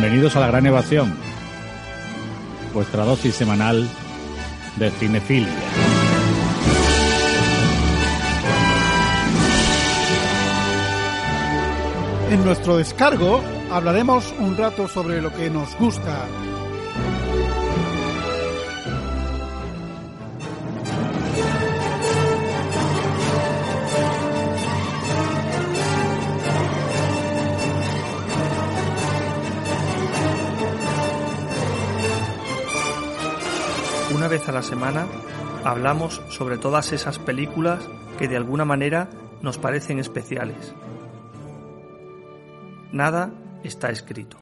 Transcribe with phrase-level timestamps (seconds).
[0.00, 1.12] Bienvenidos a La Gran Evasión,
[2.72, 3.90] vuestra dosis semanal
[4.76, 5.52] de cinefilia.
[12.30, 16.28] En nuestro descargo hablaremos un rato sobre lo que nos gusta.
[34.28, 35.06] Una vez a la semana
[35.64, 37.80] hablamos sobre todas esas películas
[38.18, 39.08] que de alguna manera
[39.40, 40.74] nos parecen especiales.
[42.92, 43.32] Nada
[43.64, 44.38] está escrito.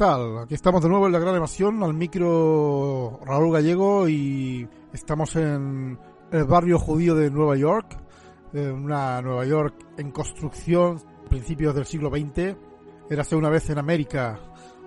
[0.00, 0.38] Tal?
[0.38, 5.98] Aquí estamos de nuevo en la gran evasión, al micro Raúl Gallego y estamos en
[6.32, 7.98] el barrio judío de Nueva York,
[8.54, 12.56] una Nueva York en construcción, principios del siglo XX.
[13.10, 14.40] Érase una vez en América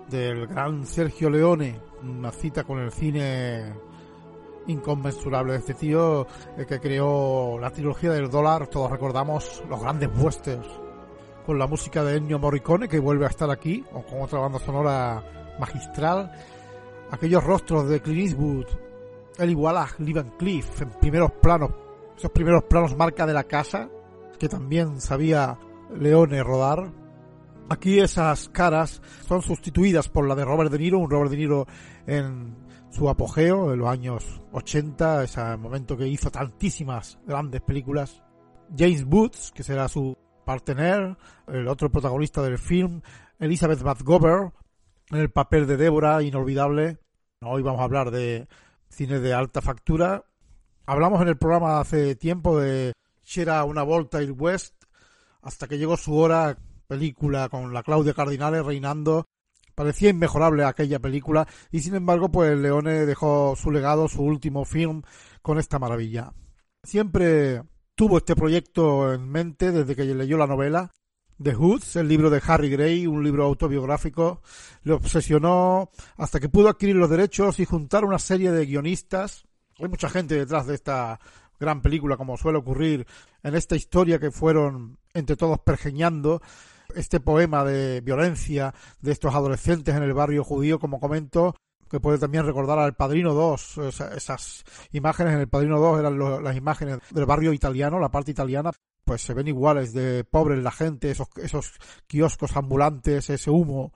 [0.10, 3.72] del gran Sergio Leone, una cita con el cine
[4.66, 6.26] inconmensurable de este tío
[6.68, 10.83] que creó la trilogía del dólar, todos recordamos los grandes westerns
[11.46, 14.60] con la música de Ennio Morricone, que vuelve a estar aquí, o con otra banda
[14.60, 15.24] sonora
[15.60, 16.32] magistral.
[17.12, 18.66] Aquellos rostros de Clint Eastwood,
[19.38, 21.72] Eli Wallach, Lee Van Cleef, en primeros planos,
[22.18, 23.90] esos primeros planos marca de la casa,
[24.40, 25.58] que también sabía
[26.00, 26.92] Leone rodar.
[27.70, 31.68] Aquí esas caras son sustituidas por la de Robert De Niro, un Robert De Niro
[32.06, 32.56] en
[32.90, 38.22] su apogeo, en los años 80, ese momento que hizo tantísimas grandes películas.
[38.76, 41.18] James Boots, que será su partener,
[41.48, 43.02] el otro protagonista del film,
[43.40, 44.52] Elizabeth Batgover,
[45.10, 47.00] en el papel de Débora, inolvidable.
[47.42, 48.48] Hoy vamos a hablar de
[48.90, 50.24] cine de alta factura.
[50.86, 52.94] Hablamos en el programa hace tiempo de
[53.24, 54.76] Shera una volta il West,
[55.42, 59.26] hasta que llegó su hora, película con la Claudia Cardinale reinando.
[59.76, 65.02] Parecía inmejorable aquella película y sin embargo pues Leone dejó su legado, su último film
[65.42, 66.32] con esta maravilla.
[66.84, 67.64] Siempre
[67.96, 70.94] tuvo este proyecto en mente desde que leyó la novela.
[71.42, 74.42] The Hoods, el libro de Harry Gray, un libro autobiográfico,
[74.84, 79.46] le obsesionó hasta que pudo adquirir los derechos y juntar una serie de guionistas.
[79.80, 81.20] Hay mucha gente detrás de esta
[81.60, 83.06] gran película, como suele ocurrir
[83.42, 86.42] en esta historia que fueron entre todos pergeñando
[86.96, 91.56] este poema de violencia de estos adolescentes en el barrio judío, como comento,
[91.94, 93.78] que puede también recordar al Padrino 2,
[94.16, 98.72] esas imágenes en el Padrino 2 eran las imágenes del barrio italiano, la parte italiana,
[99.06, 101.74] pues se ven iguales de pobres la gente, esos, esos
[102.08, 103.94] kioscos ambulantes, ese humo.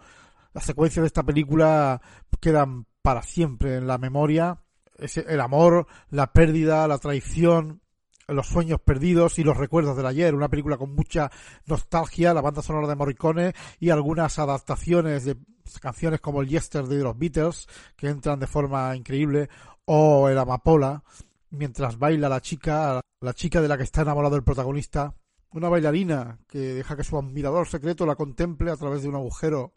[0.53, 2.00] Las secuencias de esta película
[2.40, 4.62] quedan para siempre en la memoria.
[4.96, 7.81] El amor, la pérdida, la traición,
[8.28, 11.31] los sueños perdidos y los recuerdos del ayer, una película con mucha
[11.66, 15.36] nostalgia, la banda sonora de Morricone y algunas adaptaciones de
[15.80, 19.50] canciones como el Yesterday de los Beatles, que entran de forma increíble,
[19.86, 21.04] o el Amapola,
[21.50, 25.16] mientras baila la chica, la chica de la que está enamorado el protagonista,
[25.52, 29.74] una bailarina que deja que su admirador secreto la contemple a través de un agujero,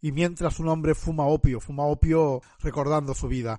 [0.00, 3.58] y mientras un hombre fuma opio, fuma opio recordando su vida.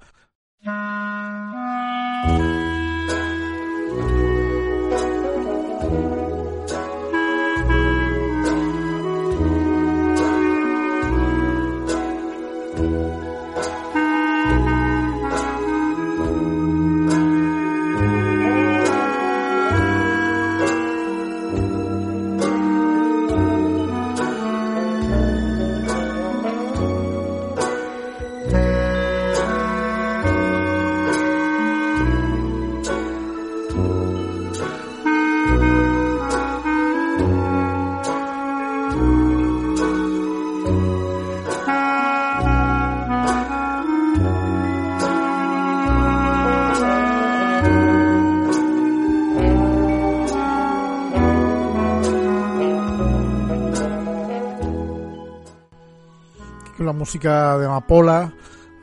[56.95, 58.33] Música de Amapola,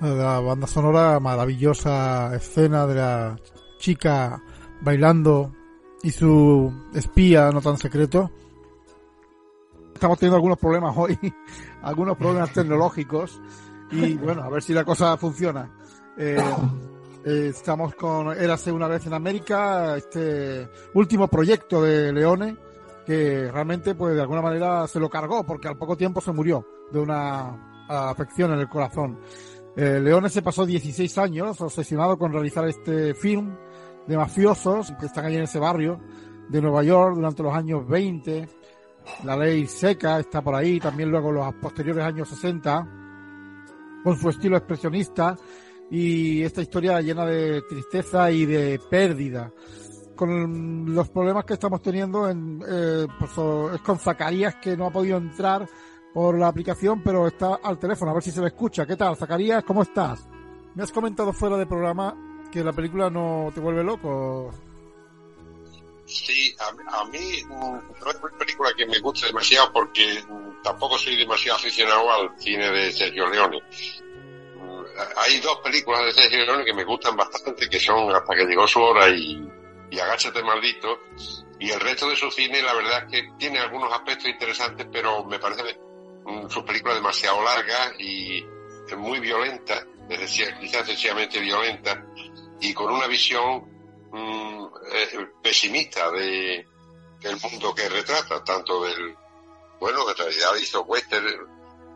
[0.01, 3.37] de la banda sonora, maravillosa escena de la
[3.79, 4.43] chica
[4.81, 5.53] bailando
[6.03, 8.31] y su espía no tan secreto.
[9.95, 11.19] Estamos teniendo algunos problemas hoy,
[11.83, 13.41] algunos problemas tecnológicos
[13.91, 15.71] y bueno, a ver si la cosa funciona.
[16.17, 16.37] Eh,
[17.25, 22.57] eh, estamos con Érase una vez en América, este último proyecto de Leone
[23.07, 26.67] que realmente pues de alguna manera se lo cargó porque al poco tiempo se murió
[26.93, 29.19] de una afección en el corazón.
[29.77, 33.57] Eh, Leone se pasó 16 años obsesionado con realizar este film
[34.07, 35.99] de mafiosos que están ahí en ese barrio
[36.49, 38.49] de Nueva York durante los años 20.
[39.25, 42.89] La ley seca está por ahí, también luego los posteriores años 60,
[44.05, 45.37] con su estilo expresionista
[45.91, 49.53] y esta historia llena de tristeza y de pérdida.
[50.15, 53.31] Con los problemas que estamos teniendo en, eh, pues,
[53.75, 55.67] es con Zacarías que no ha podido entrar
[56.13, 58.87] por la aplicación, pero está al teléfono, a ver si se le escucha.
[58.87, 59.65] ¿Qué tal, Zacarías?
[59.65, 60.27] ¿Cómo estás?
[60.75, 62.15] Me has comentado fuera de programa
[62.51, 64.53] que la película no te vuelve loco.
[66.05, 70.99] Sí, a, mí mm, no es una película que me guste demasiado porque mm, tampoco
[70.99, 73.59] soy demasiado aficionado al cine de Sergio Leone.
[73.59, 74.83] Mm,
[75.17, 78.67] hay dos películas de Sergio Leone que me gustan bastante, que son Hasta que llegó
[78.67, 79.49] su hora y,
[79.91, 80.99] y Agáchate maldito.
[81.59, 85.25] Y el resto de su cine, la verdad es que tiene algunos aspectos interesantes, pero
[85.25, 85.63] me parece
[86.49, 88.45] su película demasiado larga y
[88.97, 89.87] muy violenta,
[90.61, 92.05] quizás sencillamente violenta
[92.61, 93.65] y con una visión
[94.11, 96.67] mm, eh, pesimista de,
[97.21, 99.17] del mundo que retrata, tanto del,
[99.81, 101.27] bueno, que en realidad hizo western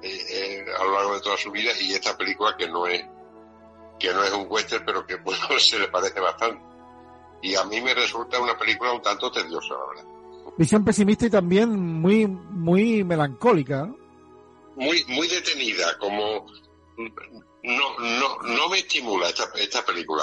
[0.03, 3.05] eh, eh, a lo largo de toda su vida y esta película que no es
[3.99, 6.63] que no es un western pero que bueno, se le parece bastante.
[7.43, 10.05] Y a mí me resulta una película un tanto tediosa la verdad.
[10.57, 13.91] Visión pesimista y también muy muy melancólica
[14.77, 16.47] muy muy detenida como
[17.67, 20.23] no, no, no me estimula esta, esta película.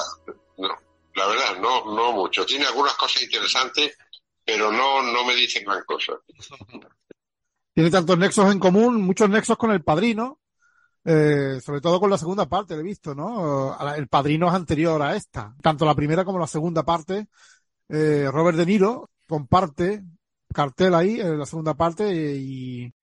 [0.58, 0.70] No,
[1.16, 2.46] la verdad, no, no mucho.
[2.46, 3.98] Tiene algunas cosas interesantes,
[4.46, 6.14] pero no, no me dice gran cosa.
[7.74, 10.40] Tiene tantos nexos en común, muchos nexos con el padrino,
[11.04, 13.78] eh, sobre todo con la segunda parte, lo he visto, ¿no?
[13.96, 15.54] El padrino es anterior a esta.
[15.62, 17.28] Tanto la primera como la segunda parte.
[17.90, 20.04] Eh, Robert De Niro comparte
[20.54, 22.94] cartel ahí en la segunda parte y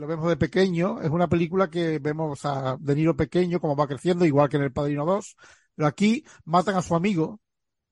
[0.00, 3.86] lo vemos de pequeño, es una película que vemos a De Niro pequeño, como va
[3.86, 5.36] creciendo, igual que en El Padrino 2,
[5.74, 7.40] pero aquí matan a su amigo,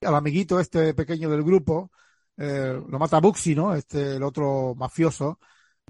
[0.01, 1.93] al amiguito este pequeño del grupo,
[2.37, 3.75] eh, lo mata Buxi, ¿no?
[3.75, 5.39] Este, el otro mafioso,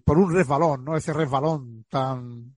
[0.05, 0.97] por un resbalón, ¿no?
[0.97, 2.57] Ese resbalón tan,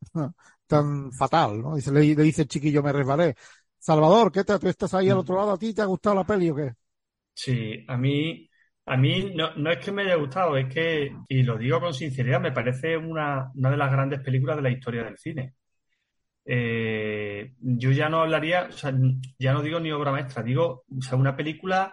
[0.66, 1.76] tan fatal, ¿no?
[1.76, 3.34] Dice, le, dice el chiquillo, me resbalé.
[3.78, 4.58] Salvador, ¿qué tal?
[4.58, 5.52] ¿Tú estás ahí al otro lado?
[5.52, 6.72] ¿A ti te ha gustado la peli o qué?
[7.34, 8.47] Sí, a mí
[8.88, 11.94] a mí no, no, es que me haya gustado, es que, y lo digo con
[11.94, 15.54] sinceridad, me parece una, una de las grandes películas de la historia del cine.
[16.44, 18.92] Eh, yo ya no hablaría, o sea,
[19.38, 21.92] ya no digo ni obra maestra, digo, o sea, una película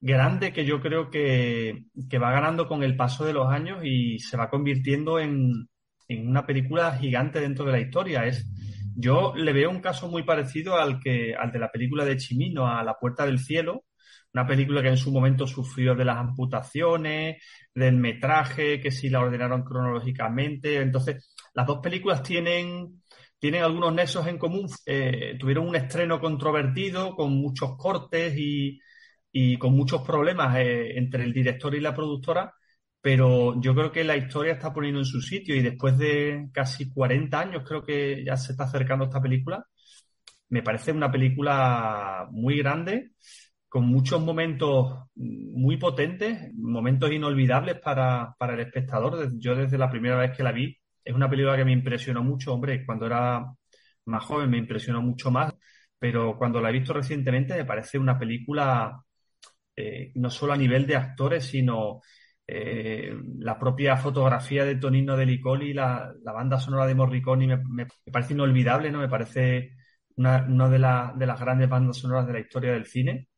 [0.00, 4.18] grande que yo creo que, que va ganando con el paso de los años y
[4.18, 5.68] se va convirtiendo en,
[6.08, 8.26] en una película gigante dentro de la historia.
[8.26, 8.48] Es,
[8.96, 12.66] yo le veo un caso muy parecido al que, al de la película de Chimino,
[12.66, 13.84] a La Puerta del Cielo,
[14.34, 17.42] una película que en su momento sufrió de las amputaciones,
[17.74, 20.76] del metraje, que si la ordenaron cronológicamente.
[20.80, 23.02] Entonces, las dos películas tienen,
[23.38, 24.68] tienen algunos nexos en común.
[24.86, 28.80] Eh, tuvieron un estreno controvertido, con muchos cortes y,
[29.32, 32.54] y con muchos problemas eh, entre el director y la productora,
[33.00, 36.90] pero yo creo que la historia está poniendo en su sitio y después de casi
[36.92, 39.66] 40 años creo que ya se está acercando esta película.
[40.50, 43.12] Me parece una película muy grande
[43.72, 49.30] con muchos momentos muy potentes, momentos inolvidables para, para, el espectador.
[49.38, 52.52] Yo desde la primera vez que la vi, es una película que me impresionó mucho,
[52.52, 53.42] hombre, cuando era
[54.04, 55.54] más joven me impresionó mucho más,
[55.98, 59.02] pero cuando la he visto recientemente me parece una película
[59.74, 62.02] eh, no solo a nivel de actores, sino
[62.46, 67.56] eh, la propia fotografía de Tonino de Licoli, la, la banda sonora de Morricone me,
[67.56, 68.98] me, parece inolvidable, ¿no?
[68.98, 69.76] Me parece
[70.16, 73.28] una, una de, la, de las grandes bandas sonoras de la historia del cine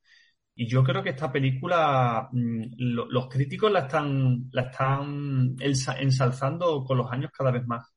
[0.57, 6.99] y yo creo que esta película, mm, los críticos la están, la están ensalzando con
[6.99, 7.93] los años cada vez más.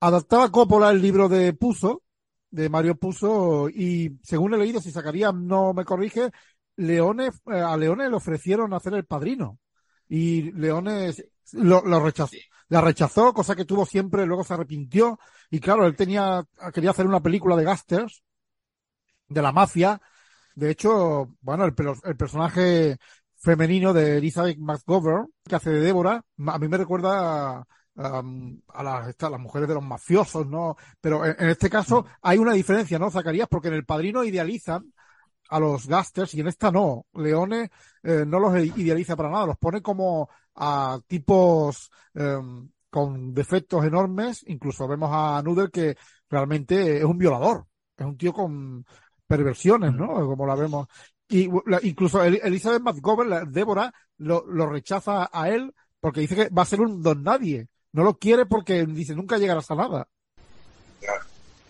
[0.00, 2.02] Adaptaba Coppola el libro de Puzo,
[2.50, 6.30] de Mario Puzo, y según he leído, si sacaría, no me corrige,
[6.76, 9.58] Leone, eh, a Leone le ofrecieron hacer el padrino.
[10.08, 11.12] Y Leone
[11.52, 12.36] lo, rechazó,
[12.68, 15.18] la rechazó, cosa que tuvo siempre, luego se arrepintió.
[15.50, 18.22] Y claro, él tenía, quería hacer una película de gasters,
[19.28, 20.00] de la mafia,
[20.54, 22.96] de hecho, bueno, el, el personaje
[23.36, 27.64] femenino de Elizabeth McGovern, que hace de Débora, a mí me recuerda
[27.96, 30.76] a las, las mujeres de los mafiosos, ¿no?
[31.00, 33.48] Pero en, este caso hay una diferencia, ¿no, Zacarías?
[33.48, 34.92] Porque en el padrino idealizan
[35.50, 37.06] a los gasters y en esta no.
[37.14, 37.70] Leone
[38.02, 44.42] eh, no los idealiza para nada, los pone como a tipos em, con defectos enormes.
[44.48, 45.96] Incluso vemos a Noodle que
[46.28, 48.84] realmente es un violador, es un tío con
[49.26, 50.08] perversiones, ¿no?
[50.26, 50.88] Como la vemos.
[51.28, 51.48] Y
[51.82, 56.80] incluso Elizabeth McGovern, Débora, lo, lo rechaza a él porque dice que va a ser
[56.80, 57.68] un don nadie.
[57.92, 60.08] No lo quiere porque dice nunca llegarás a nada.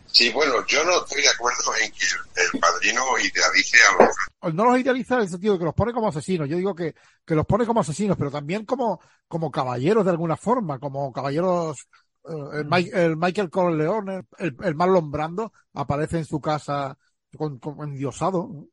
[0.06, 2.04] Sí, bueno, yo no estoy de acuerdo en que
[2.36, 4.54] el padrino idealice a los...
[4.54, 6.48] No los idealiza en el sentido de que los pone como asesinos.
[6.48, 6.94] Yo digo que,
[7.24, 11.88] que los pone como asesinos, pero también como, como caballeros de alguna forma, como caballeros...
[12.28, 16.96] Eh, el, Michael Corleone, el, el Marlon Brando, aparece en su casa
[17.36, 18.68] con, endiosado.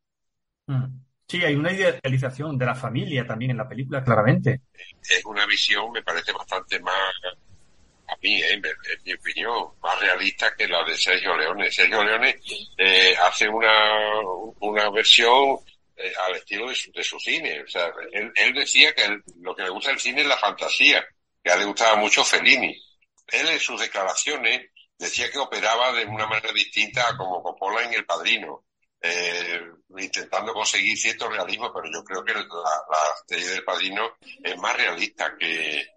[0.68, 0.86] Mm.
[1.28, 4.62] Sí, hay una idealización de la familia también en la película, claramente.
[5.02, 7.14] Es una visión, me parece bastante más
[8.12, 8.62] a mí, eh, en,
[9.06, 11.72] mi opinión, más realista que la de Sergio Leone.
[11.72, 12.38] Sergio Leone
[12.78, 14.20] eh, hace una,
[14.60, 15.58] una versión
[15.96, 17.62] eh, al estilo de su, de su cine.
[17.62, 19.08] O sea, él, decía que
[19.42, 21.06] lo que le gusta del cine es la fantasía,
[21.42, 22.78] que a él le gustaba mucho Fellini.
[23.28, 24.71] Él en sus declaraciones
[25.02, 28.66] decía que operaba de una manera distinta a como Coppola en El Padrino.
[29.98, 34.76] intentando conseguir cierto realismo, pero yo creo que la, la serie del Padrino es más
[34.78, 35.88] realista que,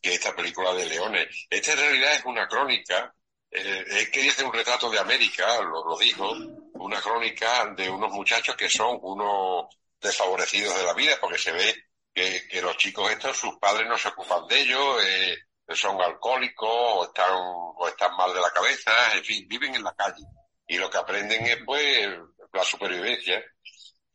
[0.00, 1.46] que esta película de Leones.
[1.48, 3.14] Esta en realidad es una crónica,
[3.50, 6.30] eh, él quería hacer un retrato de América, lo, lo dijo,
[6.74, 9.66] una crónica de unos muchachos que son unos
[10.00, 11.74] desfavorecidos de la vida, porque se ve
[12.14, 15.36] que, que los chicos estos, sus padres no se ocupan de ellos, eh,
[15.74, 19.94] son alcohólicos o están, o están mal de la cabeza, en fin, viven en la
[19.94, 20.22] calle.
[20.66, 22.08] Y lo que aprenden es pues
[22.52, 23.44] la supervivencia.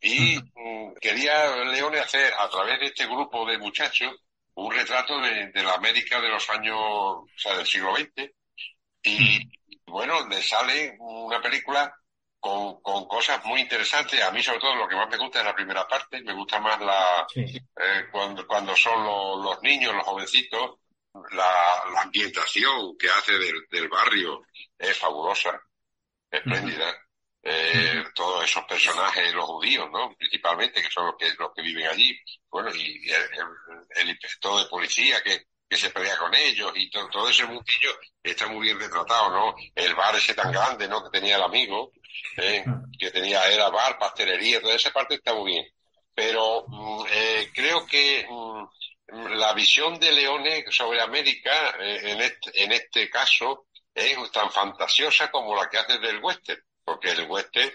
[0.00, 4.14] Y mm, quería Leone hacer a través de este grupo de muchachos
[4.56, 8.30] un retrato de, la América de los años, o sea, del siglo XX.
[9.02, 9.40] Y
[9.86, 11.94] bueno, le sale una película
[12.40, 14.22] con, con, cosas muy interesantes.
[14.22, 16.22] A mí, sobre todo, lo que más me gusta es la primera parte.
[16.22, 19.04] Me gusta más la eh, cuando, cuando son
[19.42, 20.76] los, niños, los jovencitos.
[21.32, 24.42] La, la ambientación que hace del, del, barrio
[24.78, 25.60] es fabulosa,
[26.30, 26.94] espléndida.
[27.42, 30.12] Eh, todos esos personajes, los judíos, ¿no?
[30.16, 32.18] Principalmente, que son los que, los que viven allí.
[32.50, 33.08] Bueno, y
[33.96, 37.90] el, inspector de policía que, que se pelea con ellos y todo, todo ese mundillo
[38.22, 39.54] está muy bien retratado, ¿no?
[39.74, 41.04] El bar ese tan grande, ¿no?
[41.04, 41.92] Que tenía el amigo,
[42.36, 42.64] ¿eh?
[42.98, 45.66] que tenía, era bar, pastelería, toda esa parte está muy bien.
[46.14, 48.64] Pero mm, eh, creo que mm,
[49.08, 55.30] la visión de Leone sobre América, eh, en, este, en este caso, es tan fantasiosa
[55.30, 57.72] como la que hace del western porque el western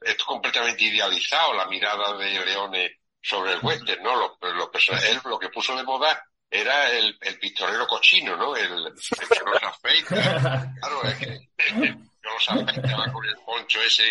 [0.00, 4.14] es completamente idealizado, la mirada de Leone sobre el western, ¿no?
[4.14, 8.54] Lo, lo, él lo que puso de moda era el, el pistolero cochino, ¿no?
[8.54, 10.72] El, el que los afeita.
[10.78, 14.04] Claro, es que, los afeitaba con el poncho ese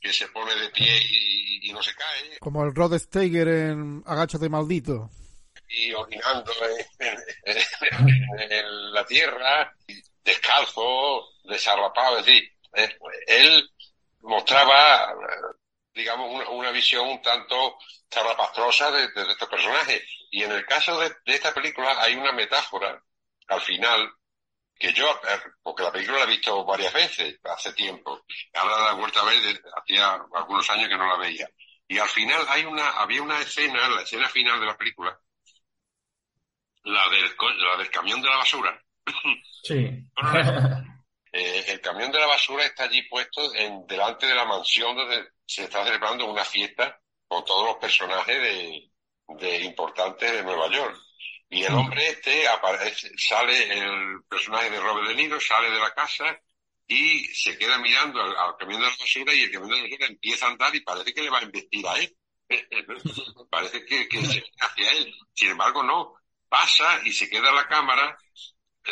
[0.00, 0.98] que se pone de pie
[1.62, 2.38] y, no se cae.
[2.40, 5.10] Como el Rod Steiger en Agáchate Maldito.
[5.72, 6.52] Y orinando
[6.98, 9.72] en, en, en la tierra,
[10.24, 13.70] descalzo, desarrapado, es decir, eh, él
[14.20, 15.14] mostraba,
[15.94, 17.78] digamos, una, una visión un tanto
[18.12, 20.02] zarrapastrosa de, de, estos personajes.
[20.30, 23.02] Y en el caso de, de, esta película hay una metáfora
[23.48, 24.12] al final
[24.78, 28.24] que yo, eh, porque la película la he visto varias veces hace tiempo,
[28.54, 31.48] ahora la vuelta a ver, hacía algunos años que no la veía.
[31.86, 35.18] Y al final hay una, había una escena, la escena final de la película,
[36.84, 38.82] la del, la del camión de la basura.
[39.62, 39.88] Sí.
[41.32, 45.28] Eh, el camión de la basura está allí puesto en delante de la mansión donde
[45.46, 48.90] se está celebrando una fiesta con todos los personajes de,
[49.38, 50.96] de importantes de Nueva York.
[51.48, 55.92] Y el hombre este aparece, sale, el personaje de Robert De Niro sale de la
[55.92, 56.36] casa
[56.86, 60.06] y se queda mirando al, camión de la basura y el camión de la basura
[60.06, 62.16] empieza a andar y parece que le va a investir a él.
[63.50, 65.14] parece que, que se hacia él.
[65.34, 66.14] Sin embargo, no.
[66.50, 68.18] Pasa y se queda la cámara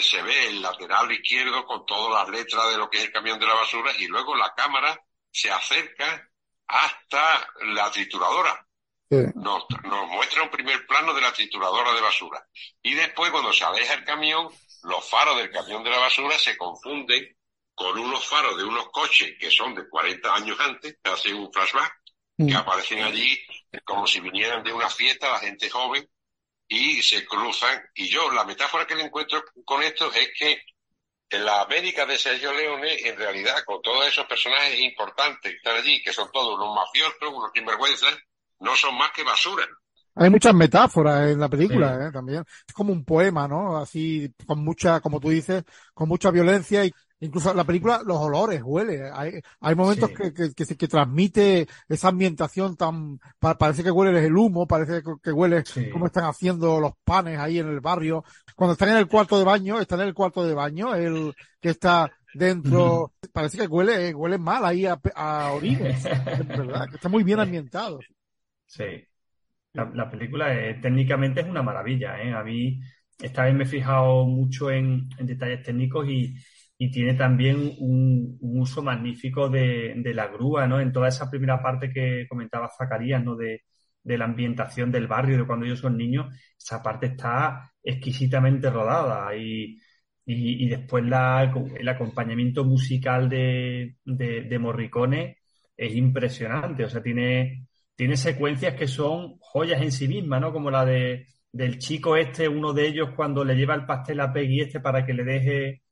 [0.01, 3.39] se ve el lateral izquierdo con todas las letras de lo que es el camión
[3.39, 5.01] de la basura y luego la cámara
[5.31, 6.29] se acerca
[6.67, 8.65] hasta la trituradora.
[9.11, 12.47] Nos, nos, muestra un primer plano de la trituradora de basura.
[12.83, 14.49] Y después, cuando se aleja el camión,
[14.83, 17.35] los faros del camión de la basura se confunden
[17.75, 22.03] con unos faros de unos coches que son de 40 años antes, hace un flashback,
[22.37, 22.57] que mm.
[22.57, 23.41] aparecen allí
[23.85, 26.07] como si vinieran de una fiesta la gente joven
[26.69, 27.83] y se cruzan.
[27.95, 30.61] Y yo, la metáfora que le encuentro con esto es que
[31.31, 35.77] en la América de Sergio Leone, en realidad, con todos esos personajes importantes que están
[35.77, 38.17] allí, que son todos unos mafiosos, unos sinvergüenzas,
[38.61, 39.67] no son más que basura.
[40.15, 42.13] hay muchas metáforas en la película, ¿eh?
[42.13, 42.45] También.
[42.67, 43.77] Es como un poema, ¿no?
[43.77, 48.61] Así, con mucha, como tú dices, con mucha violencia y incluso la película, los olores,
[48.65, 49.11] huele.
[49.13, 54.37] Hay, hay momentos que, que, que, que, transmite esa ambientación tan, parece que huele el
[54.37, 58.25] humo, parece que, huele como están haciendo los panes ahí en el barrio.
[58.55, 61.71] Cuando están en el cuarto de baño, están en el cuarto de baño, el que
[61.71, 66.89] está dentro, parece que huele, huele mal ahí a, a orines, ¿verdad?
[66.89, 67.99] Que está muy bien ambientado.
[68.67, 69.05] Sí.
[69.73, 72.33] La, la película eh, técnicamente es una maravilla, ¿eh?
[72.33, 72.81] A mí
[73.19, 76.37] esta vez me he fijado mucho en, en detalles técnicos y,
[76.79, 80.81] y tiene también un, uso magnífico de, de, la grúa, ¿no?
[80.81, 83.37] En toda esa primera parte que comentaba Zacarías, ¿no?
[83.37, 83.63] De,
[84.03, 89.35] de la ambientación del barrio, de cuando ellos son niños, esa parte está exquisitamente rodada
[89.37, 89.79] y,
[90.25, 95.39] y, después la, el acompañamiento musical de, de, de, Morricone
[95.77, 100.53] es impresionante, o sea, tiene, tiene secuencias que son joyas en sí mismas, ¿no?
[100.53, 104.33] Como la de del chico este, uno de ellos cuando le lleva el pastel a
[104.33, 105.83] Peggy este para que le deje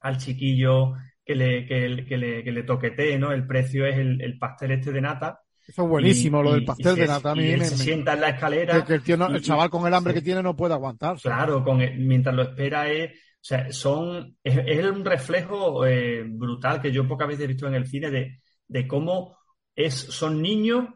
[0.00, 3.32] al chiquillo que le, que, que le, que le toquetee, ¿no?
[3.32, 5.40] El precio es el, el pastel este de nata.
[5.66, 7.32] Eso es buenísimo, y, lo del pastel de nata.
[7.36, 8.84] Y él se sienta en la escalera.
[8.84, 11.16] Que, el, tío no, el chaval con el hambre que tiene no puede aguantar.
[11.20, 16.24] Claro, con el, mientras lo espera es, o sea, son, es, es un reflejo eh,
[16.26, 19.36] brutal que yo pocas veces he visto en el cine de, de cómo
[19.76, 20.86] es, son niños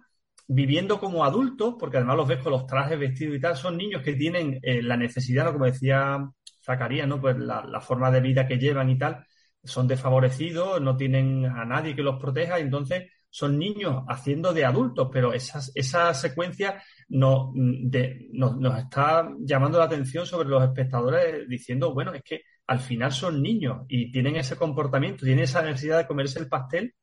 [0.46, 4.02] viviendo como adultos, porque además los ves con los trajes vestidos y tal, son niños
[4.02, 6.18] que tienen eh, la necesidad, como decía
[6.64, 7.20] Zacarías, ¿no?
[7.20, 9.27] Pues la, forma de vida que llevan y tal,
[9.62, 15.09] son desfavorecidos, no tienen a nadie que los proteja, entonces son niños haciendo de adultos,
[15.12, 21.92] pero esas, esa secuencia de, nos, nos está llamando la atención sobre los espectadores diciendo,
[21.92, 26.07] bueno, es que al final son niños y tienen ese comportamiento, tienen esa necesidad de
[26.07, 26.94] comerse el pastel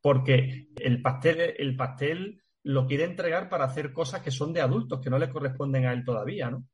[0.00, 5.00] porque el pastel, el pastel lo quiere entregar para hacer cosas que son de adultos,
[5.00, 6.64] que no le corresponden a él todavía, ¿no?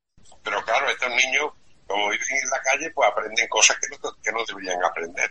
[0.42, 1.53] Pero claro, estos niños,
[1.87, 5.31] como viven en la calle, pues aprenden cosas que no, que no deberían aprender.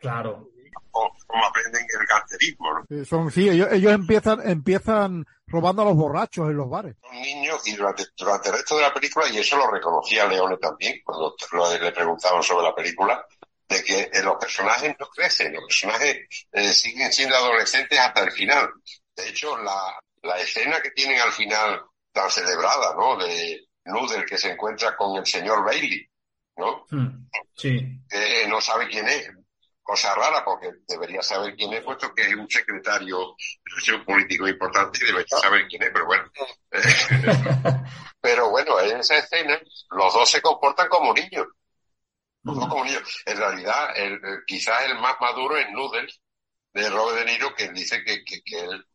[0.00, 0.48] Claro.
[0.92, 2.84] O, como aprenden el cancerismo, ¿no?
[2.88, 6.94] Sí, son, sí ellos, ellos, empiezan, empiezan robando a los borrachos en los bares.
[7.00, 10.56] Son niños y durante, durante el resto de la película, y eso lo reconocía Leone
[10.58, 13.26] también, cuando lo, le preguntaban sobre la película,
[13.68, 18.32] de que eh, los personajes no crecen, los personajes eh, siguen siendo adolescentes hasta el
[18.32, 18.70] final.
[19.16, 23.16] De hecho, la, la escena que tienen al final tan celebrada, ¿no?
[23.16, 26.06] De Noodle que se encuentra con el señor Bailey,
[26.56, 26.86] ¿no?
[26.90, 28.00] Mm, sí.
[28.08, 29.30] Que no sabe quién es.
[29.82, 33.36] Cosa rara porque debería saber quién es, puesto que es un secretario,
[33.76, 36.24] es un político importante y debería saber quién es, pero bueno.
[38.20, 41.46] pero bueno, en esa escena los dos se comportan como niños.
[42.44, 43.02] Los dos como niños.
[43.26, 46.08] En realidad, el, el, quizás el más maduro es Noodle,
[46.72, 48.86] de Robert De Niro, que dice que, que, que él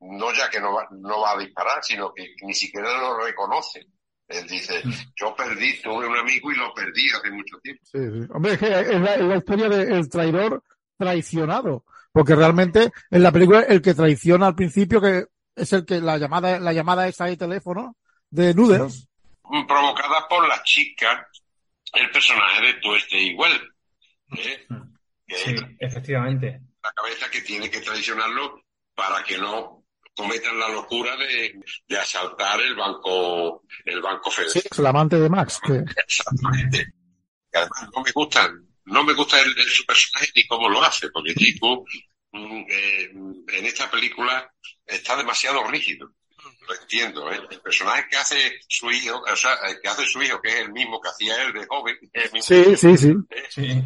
[0.00, 3.86] no ya que no va, no va a disparar, sino que ni siquiera lo reconoce.
[4.28, 4.82] Él dice,
[5.16, 7.82] yo perdí, tuve un amigo y lo perdí hace mucho tiempo.
[7.84, 8.28] Sí, sí.
[8.32, 10.62] Hombre, es, que es, la, es la, historia del traidor
[10.96, 16.00] traicionado, porque realmente en la película el que traiciona al principio que es el que
[16.00, 17.96] la llamada la llamada esa de teléfono
[18.30, 19.08] de Noodles.
[19.42, 21.28] Provocada por la chica,
[21.92, 23.52] el personaje de Tueste igual.
[24.38, 24.66] ¿eh?
[25.28, 26.60] Sí, efectivamente.
[26.82, 28.62] La cabeza que tiene que traicionarlo
[28.94, 29.83] para que no
[30.16, 34.52] cometan la locura de, de asaltar el banco el banco federal.
[34.52, 35.60] Sí, es el amante de Max.
[35.64, 35.84] Que...
[35.96, 36.86] Exactamente.
[37.52, 40.82] Y además no me gustan, no me gusta el, el, su personaje ni cómo lo
[40.82, 41.84] hace, porque el tipo
[42.32, 44.50] eh, en esta película
[44.86, 46.10] está demasiado rígido.
[46.66, 47.40] Lo entiendo, ¿eh?
[47.50, 50.60] El personaje que hace su hijo, o sea, el que hace su hijo, que es
[50.60, 51.96] el mismo que hacía él de joven,
[52.40, 53.14] sí, sí, sí.
[53.50, 53.82] Sí.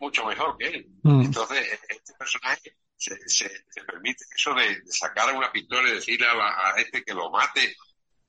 [0.00, 0.86] mucho mejor que él.
[1.02, 1.22] Mm.
[1.22, 5.94] Entonces, este personaje se, se, se, permite eso de, de, sacar a una pintura y
[5.94, 7.74] decirle a, la, a, este que lo mate,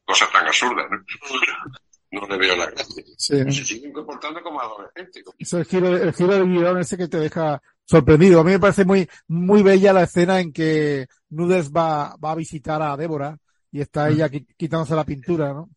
[0.06, 0.98] cosas tan absurdas, ¿no?
[2.14, 3.06] No le veo la gracia.
[3.18, 3.40] Sí.
[3.54, 5.24] Se siguen comportando como adolescentes.
[5.40, 8.42] Eso es el giro, el giro del guion ese que te deja sorprendido.
[8.42, 12.36] A mí me parece muy, muy bella la escena en que Nudes va, va a
[12.36, 13.38] visitar a Débora
[13.72, 15.70] y está ella quitándose la pintura, ¿no?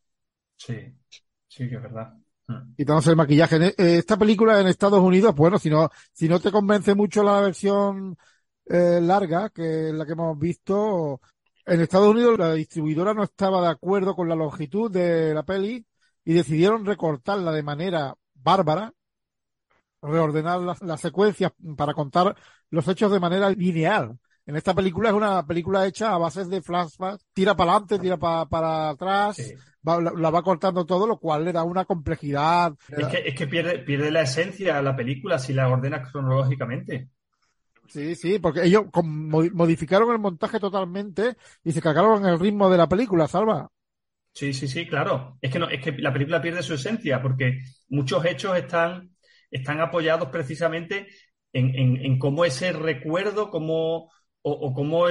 [0.56, 0.74] Sí,
[1.46, 2.14] sí, que es verdad.
[2.76, 3.72] Quitándose el maquillaje.
[3.78, 8.18] Esta película en Estados Unidos, bueno, si no, si no te convence mucho la versión
[8.66, 11.20] eh, larga, que es la que hemos visto.
[11.66, 15.84] En Estados Unidos la distribuidora no estaba de acuerdo con la longitud de la peli
[16.24, 18.92] y decidieron recortarla de manera bárbara,
[20.02, 22.36] reordenar las, las secuencias para contar
[22.70, 24.18] los hechos de manera lineal.
[24.46, 28.18] En esta película es una película hecha a bases de flashback, tira para adelante, tira
[28.18, 29.54] pa, para atrás, sí.
[29.86, 32.74] va, la, la, va cortando todo, lo cual le da una complejidad.
[32.88, 37.08] Es que, es que pierde, pierde la esencia la película si la ordenas cronológicamente.
[37.88, 42.88] Sí, sí, porque ellos modificaron el montaje totalmente y se cagaron el ritmo de la
[42.88, 43.70] película, Salva.
[44.32, 45.38] Sí, sí, sí, claro.
[45.40, 49.10] Es que no, es que la película pierde su esencia porque muchos hechos están,
[49.50, 51.06] están apoyados precisamente
[51.52, 54.10] en, en, cómo ese recuerdo, cómo,
[54.42, 55.04] o, cómo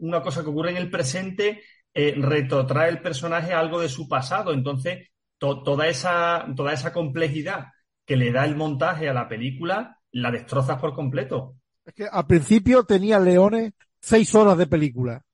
[0.00, 1.62] una cosa que ocurre en el presente
[1.92, 4.54] eh, retrotrae el personaje a algo de su pasado.
[4.54, 7.66] Entonces, toda, esa, toda esa complejidad
[8.06, 11.56] que le da el montaje a la película la destrozas por completo.
[11.90, 15.24] Es que al principio tenía Leones seis horas de película.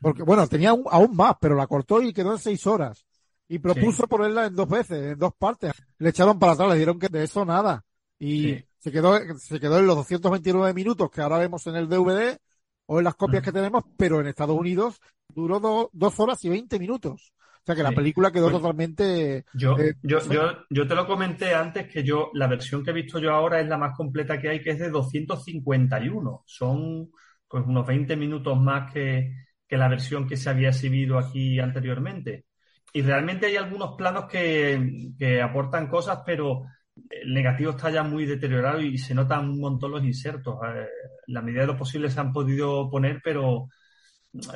[0.00, 3.04] Porque, bueno, tenía aún más, pero la cortó y quedó en seis horas.
[3.48, 5.72] Y propuso ponerla en dos veces, en dos partes.
[5.98, 7.84] Le echaron para atrás, le dieron que de eso nada.
[8.18, 12.38] Y se quedó, se quedó en los 229 minutos que ahora vemos en el DVD
[12.86, 16.78] o en las copias que tenemos, pero en Estados Unidos duró dos horas y veinte
[16.78, 17.34] minutos.
[17.64, 19.46] O sea que la película quedó pues totalmente.
[19.54, 22.94] Yo, eh, yo, yo, yo te lo comenté antes que yo, la versión que he
[22.94, 26.42] visto yo ahora es la más completa que hay, que es de 251.
[26.44, 27.08] Son
[27.48, 29.32] pues unos 20 minutos más que,
[29.66, 32.44] que la versión que se había exhibido aquí anteriormente.
[32.92, 36.66] Y realmente hay algunos planos que, que aportan cosas, pero
[37.08, 40.58] el negativo está ya muy deteriorado y se notan un montón los insertos.
[40.68, 40.86] Eh,
[41.28, 43.68] la medida de lo posible se han podido poner, pero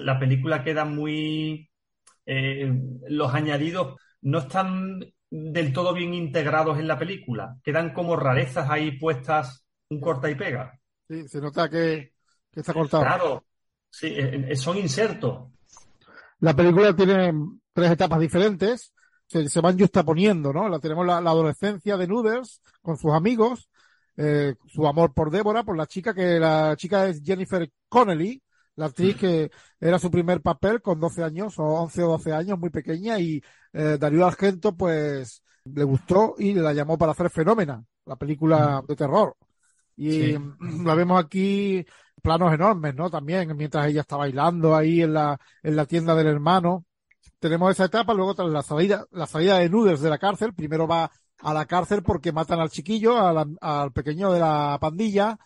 [0.00, 1.67] la película queda muy
[2.30, 2.70] eh,
[3.08, 7.56] los añadidos no están del todo bien integrados en la película.
[7.64, 10.78] Quedan como rarezas ahí puestas un corta y pega.
[11.08, 12.12] Sí, se nota que,
[12.52, 13.02] está cortado.
[13.02, 13.44] Claro,
[13.88, 15.48] sí, eh, eh, son insertos.
[16.40, 17.32] La película tiene
[17.72, 18.92] tres etapas diferentes.
[19.26, 20.68] Se, se van juxtaponiendo, ¿no?
[20.68, 23.70] La, tenemos la, adolescencia de Noodles con sus amigos,
[24.66, 28.42] su amor por Débora, por la chica, que la chica es Jennifer Connelly,
[28.78, 32.58] la actriz que era su primer papel con 12 años o 11 o 12 años,
[32.58, 37.84] muy pequeña, y eh, Darío Argento pues le gustó y la llamó para hacer Fenómena,
[38.06, 39.36] la película de terror.
[39.96, 40.32] Y
[40.84, 41.84] la vemos aquí,
[42.22, 43.10] planos enormes, ¿no?
[43.10, 46.84] También, mientras ella está bailando ahí en la, en la tienda del hermano.
[47.40, 50.86] Tenemos esa etapa, luego tras la salida, la salida de Noodles de la cárcel, primero
[50.86, 51.10] va
[51.40, 53.16] a la cárcel porque matan al chiquillo,
[53.60, 55.36] al pequeño de la pandilla,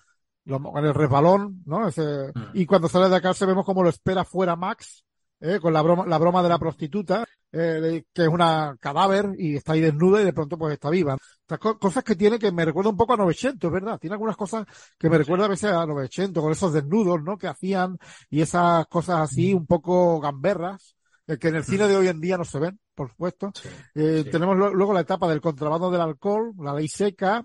[0.44, 1.88] en el resbalón, ¿no?
[1.88, 2.50] Ese, mm.
[2.54, 5.04] Y cuando sale de acá se vemos como lo espera fuera Max,
[5.42, 5.58] ¿eh?
[5.60, 9.72] con la broma, la broma de la prostituta, eh, que es una cadáver y está
[9.72, 11.18] ahí desnuda y de pronto pues está viva.
[11.58, 13.98] cosas que tiene que me recuerda un poco a Novecento, es verdad.
[13.98, 14.66] Tiene algunas cosas
[14.98, 17.36] que me recuerda a veces a Novecento, con esos desnudos, ¿no?
[17.36, 17.98] Que hacían
[18.30, 19.58] y esas cosas así mm.
[19.58, 21.88] un poco gamberras, eh, que en el cine mm.
[21.88, 23.52] de hoy en día no se ven, por supuesto.
[23.94, 27.44] Eh, tenemos luego la etapa del contrabando del alcohol, la ley seca,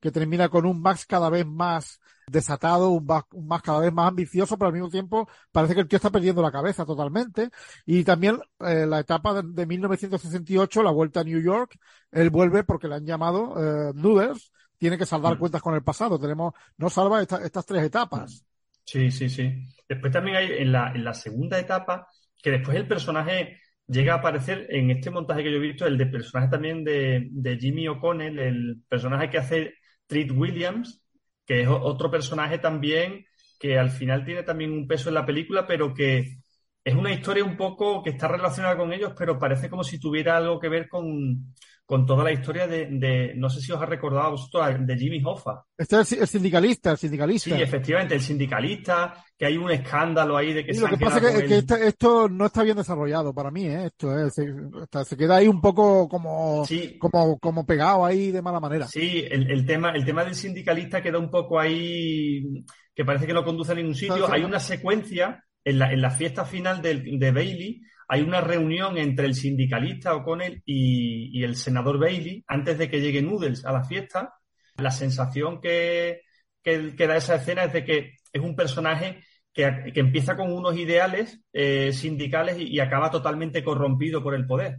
[0.00, 1.98] que termina con un Max cada vez más
[2.30, 5.96] desatado, un más, cada vez más ambicioso, pero al mismo tiempo parece que el tío
[5.96, 7.50] está perdiendo la cabeza totalmente.
[7.86, 11.78] Y también eh, la etapa de, 1968, la vuelta a New York,
[12.12, 15.38] él vuelve porque le han llamado eh, Noodles, tiene que saldar mm.
[15.38, 16.18] cuentas con el pasado.
[16.18, 18.44] Tenemos, no salva estas tres etapas.
[18.84, 19.52] Sí, sí, sí.
[19.88, 22.06] Después también hay en la, en la segunda etapa,
[22.42, 25.98] que después el personaje llega a aparecer en este montaje que yo he visto, el
[25.98, 29.74] de personaje también de, de Jimmy O'Connell, el personaje que hace
[30.06, 31.02] Treat Williams,
[31.48, 33.24] que es otro personaje también
[33.58, 36.38] que al final tiene también un peso en la película, pero que
[36.84, 40.36] es una historia un poco que está relacionada con ellos, pero parece como si tuviera
[40.36, 41.54] algo que ver con,
[41.88, 45.22] con toda la historia de, no sé si os ha recordado a vosotros, de Jimmy
[45.24, 45.64] Hoffa.
[45.74, 47.56] Este es el sindicalista, el sindicalista.
[47.56, 51.64] Sí, efectivamente, el sindicalista, que hay un escándalo ahí de que Lo que pasa es
[51.64, 53.86] que, esto no está bien desarrollado para mí, ¿eh?
[53.86, 56.66] esto se, queda ahí un poco como,
[56.98, 58.86] como, como pegado ahí de mala manera.
[58.86, 63.46] Sí, el, tema, el tema del sindicalista queda un poco ahí, que parece que no
[63.46, 64.30] conduce a ningún sitio.
[64.30, 68.96] hay una secuencia en la, en la fiesta final de, de Bailey hay una reunión
[68.96, 73.72] entre el sindicalista O'Connell y, y el senador Bailey antes de que llegue Noodles a
[73.72, 74.34] la fiesta.
[74.78, 76.22] La sensación que,
[76.62, 80.76] que, da esa escena es de que es un personaje que, que empieza con unos
[80.76, 84.78] ideales eh, sindicales y, acaba totalmente corrompido por el poder.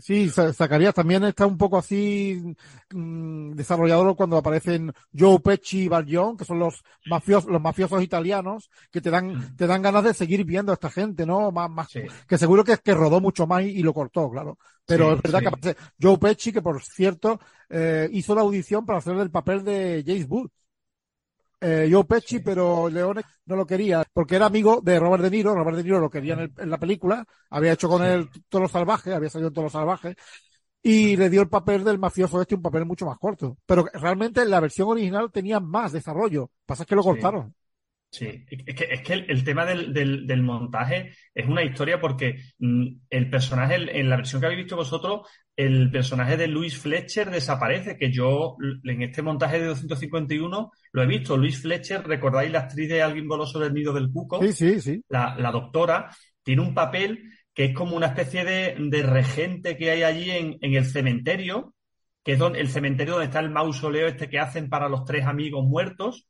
[0.00, 2.54] Sí, Zacarías también está un poco así
[2.90, 8.70] mm, desarrollado cuando aparecen Joe Pesci y Barjon, que son los mafiosos, los mafiosos italianos,
[8.90, 11.50] que te dan, te dan ganas de seguir viendo a esta gente, ¿no?
[11.50, 11.88] Más, más,
[12.26, 14.58] que seguro que es que rodó mucho más y, lo cortó, claro.
[14.86, 18.98] Pero es verdad que aparece Joe Pesci, que por cierto, eh, hizo la audición para
[18.98, 20.50] hacer el papel de James Wood
[21.60, 25.54] eh, Joe Pesci, pero Leone no lo quería porque era amigo de Robert De Niro.
[25.54, 29.14] Robert De Niro lo quería en, la película, había hecho con él Todos los salvajes,
[29.14, 30.16] había salido en Todos los salvajes
[30.82, 33.58] y le dio el papel del mafioso este un papel mucho más corto.
[33.66, 36.50] Pero realmente la versión original tenía más desarrollo.
[36.64, 37.54] Pasa que lo cortaron.
[38.10, 42.86] Sí, es que, es que el, tema del, del, montaje es una historia porque mm,
[43.10, 47.96] el personaje, en la versión que habéis visto vosotros, el personaje de Luis Fletcher desaparece,
[47.98, 51.36] que yo en este montaje de 251 lo he visto.
[51.36, 54.40] Luis Fletcher, ¿recordáis la actriz de Alguien voló sobre el nido del cuco?
[54.40, 55.04] Sí, sí, sí.
[55.08, 59.90] La, la doctora tiene un papel que es como una especie de, de regente que
[59.90, 61.74] hay allí en, en, el cementerio,
[62.22, 65.26] que es donde, el cementerio donde está el mausoleo este que hacen para los tres
[65.26, 66.28] amigos muertos,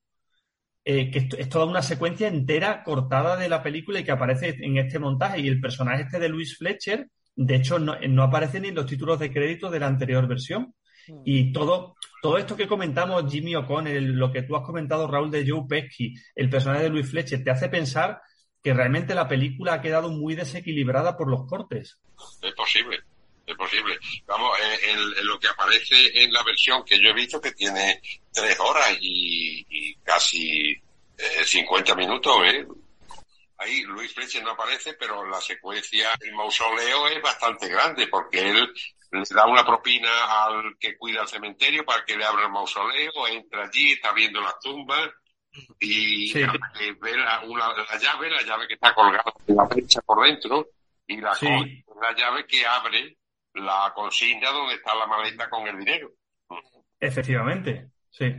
[0.86, 4.56] eh, que es, es, toda una secuencia entera cortada de la película y que aparece
[4.58, 5.40] en este montaje.
[5.40, 8.86] Y el personaje este de Luis Fletcher, de hecho, no, no aparece ni en los
[8.86, 10.74] títulos de crédito de la anterior versión.
[11.06, 11.22] Mm.
[11.24, 15.48] Y todo, todo esto que comentamos, Jimmy O'Connell, lo que tú has comentado, Raúl, de
[15.48, 18.20] Joe Pesci, el personaje de Luis Fletcher, te hace pensar
[18.60, 22.00] que realmente la película ha quedado muy desequilibrada por los cortes.
[22.42, 22.98] Es posible,
[23.46, 23.96] es posible.
[24.26, 24.50] Vamos,
[24.88, 28.58] en, en lo que aparece en la versión que yo he visto, que tiene tres
[28.58, 32.66] horas y, y casi eh, 50 minutos, ¿eh?
[33.58, 38.72] Ahí Luis Fletcher no aparece, pero la secuencia, el mausoleo es bastante grande porque él
[39.10, 40.08] le da una propina
[40.44, 44.40] al que cuida el cementerio para que le abra el mausoleo, entra allí, está viendo
[44.40, 45.10] las tumbas
[45.80, 46.40] y sí.
[47.00, 50.68] ve la, una, la, llave, la llave que está colgada en la fecha por dentro
[51.06, 51.48] y la, sí.
[52.00, 53.16] la llave que abre
[53.54, 56.12] la consigna donde está la maleta con el dinero.
[57.00, 58.32] Efectivamente, sí.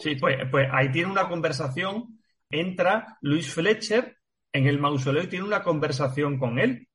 [0.00, 2.20] Sí, pues, pues ahí tiene una conversación,
[2.50, 4.19] entra Luis Fletcher
[4.52, 6.88] en el mausoleo y tiene una conversación con él,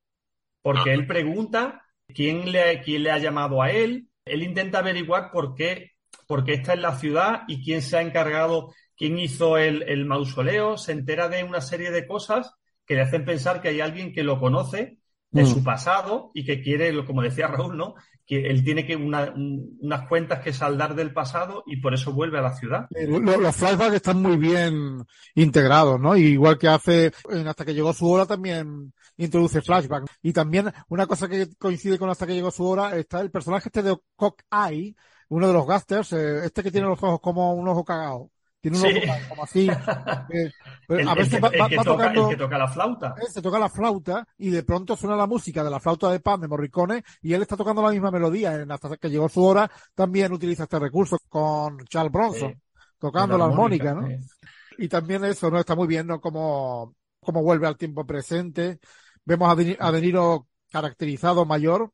[0.62, 0.94] porque ah.
[0.94, 5.91] él pregunta quién le, quién le ha llamado a él, él intenta averiguar por qué,
[6.28, 10.06] por qué está en la ciudad y quién se ha encargado, quién hizo el, el
[10.06, 12.54] mausoleo, se entera de una serie de cosas
[12.86, 14.98] que le hacen pensar que hay alguien que lo conoce
[15.36, 15.48] de mm.
[15.48, 17.95] su pasado y que quiere, como decía Raúl, ¿no?
[18.26, 22.13] Que él tiene que una, un, unas cuentas que saldar del pasado y por eso
[22.13, 22.88] vuelve a la ciudad.
[22.89, 26.15] Los, los flashbacks están muy bien integrados, ¿no?
[26.15, 27.12] igual que hace,
[27.45, 30.06] hasta que llegó su hora también introduce flashback.
[30.24, 33.67] Y también una cosa que coincide con hasta que llegó su hora está el personaje
[33.67, 34.95] este de Cock-Eye,
[35.28, 38.32] uno de los gasters, eh, este que tiene los ojos como un ojo cagado.
[38.65, 39.10] Tiene un sí.
[39.10, 39.69] ojo como así.
[40.28, 40.51] Eh,
[40.88, 43.15] el, a veces va, va, va tocando, el que toca la flauta.
[43.21, 46.19] Eh, se toca la flauta y de pronto suena la música de la flauta de
[46.19, 48.56] Pan de Morricone y él está tocando la misma melodía.
[48.56, 52.60] En hasta que llegó su hora también utiliza este recurso con Charles Bronson, sí.
[52.97, 54.84] tocando la, la armónica, armónica, ¿no?
[54.84, 55.60] Y también eso, ¿no?
[55.60, 56.19] Está muy bien, ¿no?
[56.19, 58.80] Como, como vuelve al tiempo presente.
[59.25, 61.91] Vemos a, De, a De Niro caracterizado mayor,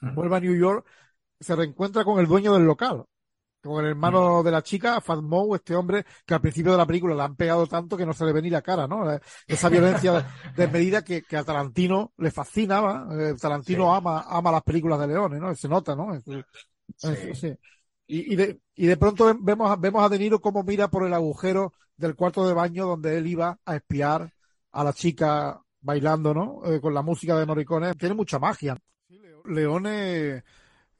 [0.00, 0.86] vuelve a New York,
[1.38, 3.04] se reencuentra con el dueño del local,
[3.62, 6.86] con el hermano de la chica, Fat Moe, este hombre que al principio de la
[6.86, 9.04] película le han pegado tanto que no se le ve ni la cara, ¿no?
[9.46, 13.08] Esa violencia desmedida que, que a Tarantino le fascinaba.
[13.12, 13.96] Eh, Tarantino sí.
[13.96, 15.54] ama, ama las películas de Leones, ¿no?
[15.54, 16.18] Se nota, ¿no?
[16.20, 16.42] Sí.
[17.34, 17.54] Sí.
[18.06, 21.12] Y, y, de, y de pronto vemos, vemos a De Niro cómo mira por el
[21.12, 24.32] agujero del cuarto de baño donde él iba a espiar
[24.72, 26.62] a la chica bailando, ¿no?
[26.64, 27.94] Eh, con la música de Morricone.
[27.94, 28.76] Tiene mucha magia.
[29.44, 30.42] Leone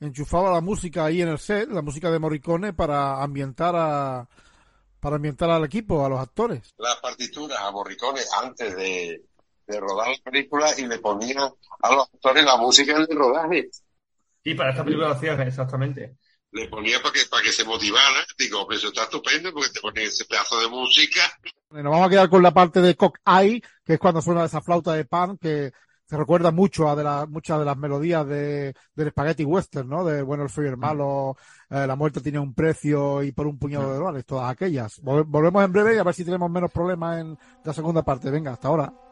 [0.00, 4.28] enchufaba la música ahí en el set, la música de Morricone para ambientar a
[5.00, 6.74] para ambientar al equipo, a los actores.
[6.76, 9.22] Las partituras a Morricone antes de,
[9.66, 13.70] de rodar la película y le ponía a los actores la música en el rodaje.
[14.42, 16.16] Sí, para esta película lo hacía exactamente.
[16.50, 18.24] Le ponía para que, para que se motivara.
[18.38, 21.20] Digo, pues eso está estupendo porque te ponía ese pedazo de música.
[21.70, 24.62] Nos vamos a quedar con la parte de Cock Eye, que es cuando suena esa
[24.62, 25.72] flauta de pan que
[26.08, 30.04] se recuerda mucho a de la, muchas de las melodías de, del Spaghetti Western, ¿no?
[30.04, 31.36] De Bueno, el frío y el malo,
[31.68, 35.00] eh, La muerte tiene un precio y por un puñado de dólares, todas aquellas.
[35.02, 38.30] Volvemos en breve y a ver si tenemos menos problemas en la segunda parte.
[38.30, 39.07] Venga, hasta ahora.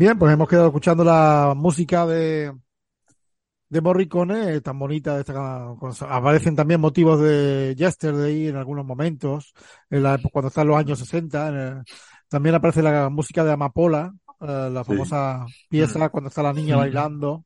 [0.00, 2.50] Bien, pues hemos quedado escuchando la música de,
[3.68, 5.20] de Morricone, eh, tan bonita.
[5.20, 5.76] Esta,
[6.08, 9.52] aparecen también motivos de Yesterday en algunos momentos,
[9.90, 11.84] en la, cuando están los años 60.
[12.28, 14.10] también aparece la música de Amapola,
[14.40, 17.44] eh, la famosa pieza cuando está la niña bailando.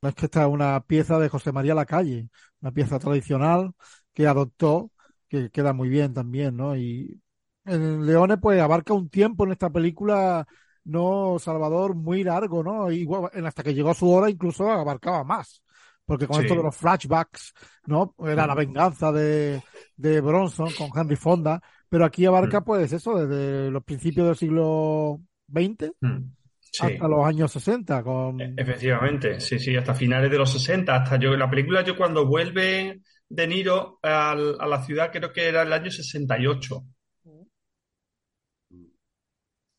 [0.00, 2.30] No es que esta es una pieza de José María Lacalle,
[2.62, 3.74] una pieza tradicional
[4.14, 4.90] que adoptó,
[5.28, 6.74] que queda muy bien también, ¿no?
[6.74, 7.20] Y
[7.66, 10.46] en Leone, pues abarca un tiempo en esta película
[10.84, 12.90] no Salvador muy largo, ¿no?
[12.90, 15.62] Igual, hasta que llegó su hora incluso abarcaba más.
[16.04, 17.54] Porque con esto de los flashbacks,
[17.86, 18.14] ¿no?
[18.18, 19.62] Era la venganza de,
[19.96, 21.62] de Bronson con Henry Fonda.
[21.88, 22.64] Pero aquí abarca, mm.
[22.64, 26.18] pues, eso, desde los principios del siglo XX mm.
[26.80, 28.02] hasta los años 60.
[28.02, 28.40] Con...
[28.40, 30.94] E, efectivamente, sí, sí, hasta finales de los 60.
[30.94, 35.48] Hasta yo, la película, yo cuando vuelve De Niro a, a la ciudad, creo que
[35.48, 36.84] era el año 68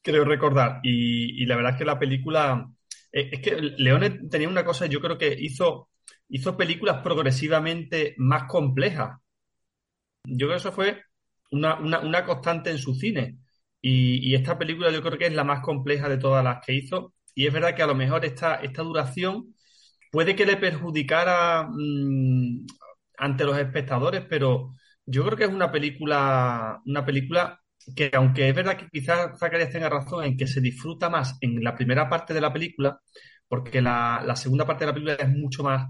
[0.03, 0.81] creo recordar.
[0.83, 2.69] Y, la verdad es que la película.
[3.11, 5.89] Eh, es que Leone tenía una cosa, yo creo que hizo,
[6.29, 9.19] hizo películas progresivamente más complejas.
[10.25, 11.03] Yo creo que eso fue
[11.51, 13.39] una, constante en su cine.
[13.81, 17.13] Y, esta película yo creo que es la más compleja de todas las que hizo.
[17.35, 19.55] Y es verdad que a lo mejor esta, esta duración
[20.11, 22.65] puede que le perjudicara mm,
[23.17, 24.73] ante los espectadores, pero
[25.05, 27.62] yo creo que es una película, una película
[27.95, 31.63] que aunque es verdad que quizás Zacarías tenga razón en que se disfruta más en
[31.63, 32.99] la primera parte de la película,
[33.47, 35.87] porque la, segunda parte de la película es mucho más,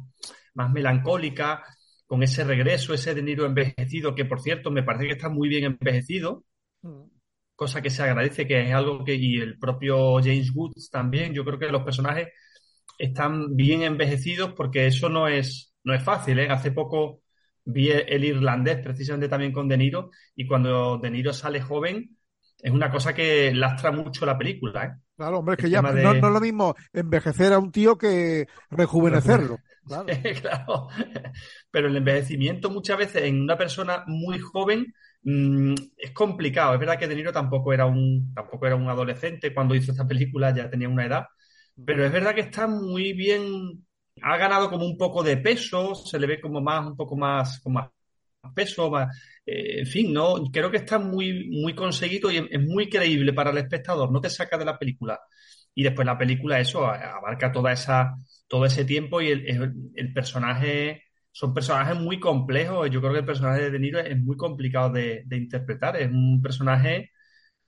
[0.54, 1.64] más melancólica,
[2.06, 5.50] con ese regreso, ese De Niro envejecido, que por cierto me parece que está muy
[5.50, 6.44] bien envejecido,
[6.82, 7.04] mm.
[7.56, 11.44] cosa que se agradece, que es algo que, y el propio James Woods también, yo
[11.46, 12.30] creo que los personajes
[12.98, 16.50] están bien envejecidos porque eso no es, no es fácil, ¿eh?
[16.50, 17.23] Hace poco
[17.66, 22.18] vi el irlandés precisamente también con De Niro y cuando De Niro sale joven
[22.64, 24.86] es una cosa que lastra mucho la película.
[24.86, 24.92] ¿eh?
[25.18, 29.60] Claro, hombre, es que ya no, es lo mismo envejecer a un tío que rejuvenecerlo.
[30.42, 30.88] Claro.
[31.70, 34.94] Pero el envejecimiento muchas veces en una persona muy joven
[35.24, 36.74] mm, es complicado.
[36.74, 40.08] Es verdad que De Niro tampoco era un tampoco era un adolescente cuando hizo esta
[40.08, 41.26] película, ya tenía una edad.
[41.86, 43.86] Pero es verdad que está muy bien
[44.24, 47.60] ha ganado como un poco de peso, se le ve como más, un poco más,
[47.60, 47.90] con más
[48.56, 49.16] peso, más,
[49.46, 50.36] eh, en fin, ¿no?
[50.52, 54.30] Creo que está muy, muy conseguido y es muy creíble para el espectador, no te
[54.30, 55.20] saca de la película.
[55.76, 58.16] Y después la película, eso, abarca toda esa,
[58.48, 62.90] todo ese tiempo y el, personaje, son personajes muy complejos.
[62.92, 65.98] Yo creo que el personaje de De Niro es muy complicado de, interpretar.
[65.98, 67.12] Es un personaje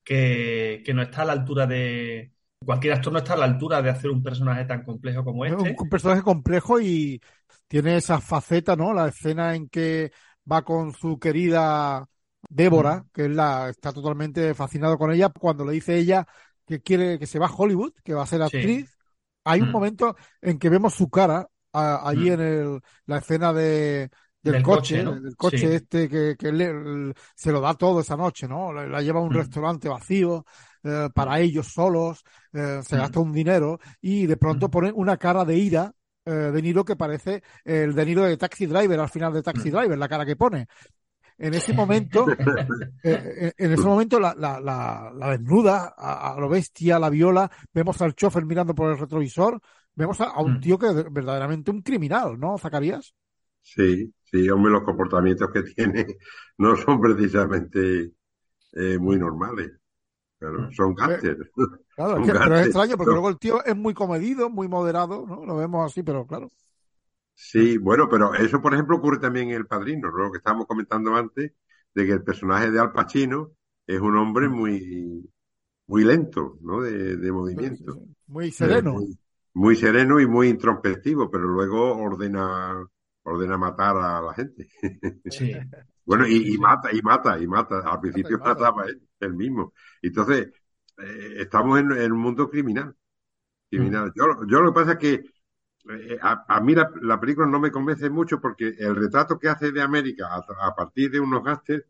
[0.03, 3.81] que, que no está a la altura de, cualquier actor no está a la altura
[3.81, 5.75] de hacer un personaje tan complejo como este.
[5.77, 7.21] Un, personaje complejo y
[7.67, 8.93] tiene esa faceta, ¿no?
[8.93, 10.11] La escena en que
[10.51, 12.07] va con su querida
[12.49, 13.09] Débora, mm.
[13.13, 16.25] que es la, está totalmente fascinado con ella, cuando le dice ella
[16.65, 18.97] que quiere que se va a Hollywood, que va a ser actriz.
[19.43, 19.71] Hay un mm.
[19.71, 22.33] momento en que vemos su cara allí mm.
[22.33, 24.09] en el, la escena de,
[24.41, 28.71] del, coche, del coche este que, que se lo da todo esa noche, ¿no?
[28.71, 30.45] La, lleva a un restaurante vacío,
[30.87, 32.23] eh, para ellos solos,
[32.53, 35.91] eh, se gasta un dinero y de pronto ponen una cara de ira
[36.23, 39.71] eh, de Niro que parece el de Niro de Taxi Driver al final de Taxi
[39.71, 40.67] Driver, la cara que pone.
[41.39, 42.27] En ese momento,
[43.03, 48.45] en ese momento la, la, la, desnuda a, lo bestia, la viola, vemos al chofer
[48.45, 49.59] mirando por el retrovisor,
[49.95, 50.59] vemos a, un mm.
[50.59, 53.15] tío que es verdaderamente un criminal, ¿no, Zacarías?
[53.59, 56.05] Sí, sí, hombre, los comportamientos que tiene
[56.59, 58.11] no son precisamente
[58.99, 59.71] muy normales.
[60.41, 60.71] Mm.
[60.71, 61.49] son gángsters.
[61.95, 65.45] Claro, pero es extraño porque luego el tío es muy comedido, muy moderado, ¿no?
[65.45, 66.51] Lo vemos así, pero claro.
[67.33, 71.15] Sí, bueno, pero eso, por ejemplo, ocurre también en El Padrino, lo que estábamos comentando
[71.15, 71.53] antes,
[71.93, 73.51] de que el personaje de Al Pacino
[73.87, 75.25] es un hombre muy,
[75.87, 76.81] muy lento, ¿no?
[76.81, 78.03] De, movimiento.
[78.27, 78.99] Muy sereno.
[79.53, 82.85] muy, sereno y muy introspectivo, pero luego ordena,
[83.23, 84.67] ordena matar a la gente.
[85.29, 85.53] Sí.
[86.05, 87.79] bueno, y, mata, y mata, y mata.
[87.79, 89.73] Al principio mataba él el mismo.
[90.01, 90.51] Entonces,
[90.97, 92.95] eh, estamos en, en, un mundo criminal.
[93.69, 94.11] criminal.
[94.15, 95.35] Yo, yo lo que pasa es que
[95.87, 99.81] eh, a, mí la, película no me convence mucho porque el retrato que hace de
[99.81, 101.85] América a, partir de unos gastes,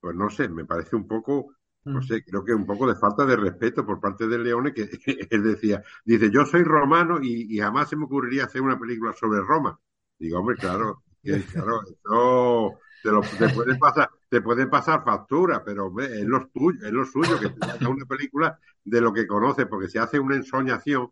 [0.00, 3.26] pues no sé, me parece un poco, no sé, creo que un poco de falta
[3.26, 4.88] de respeto por parte de Leone, que
[5.30, 9.40] él decía, dice, yo soy romano y, jamás se me ocurriría hacer una película sobre
[9.40, 9.78] Roma.
[10.18, 11.02] Digo, hombre, claro,
[11.52, 16.86] claro, eso te, lo, te puede pasar, te pueden pasar factura, pero es lo, tuyo,
[16.86, 20.18] es lo suyo que te haga una película de lo que conoces, porque se hace
[20.18, 21.10] una ensoñación.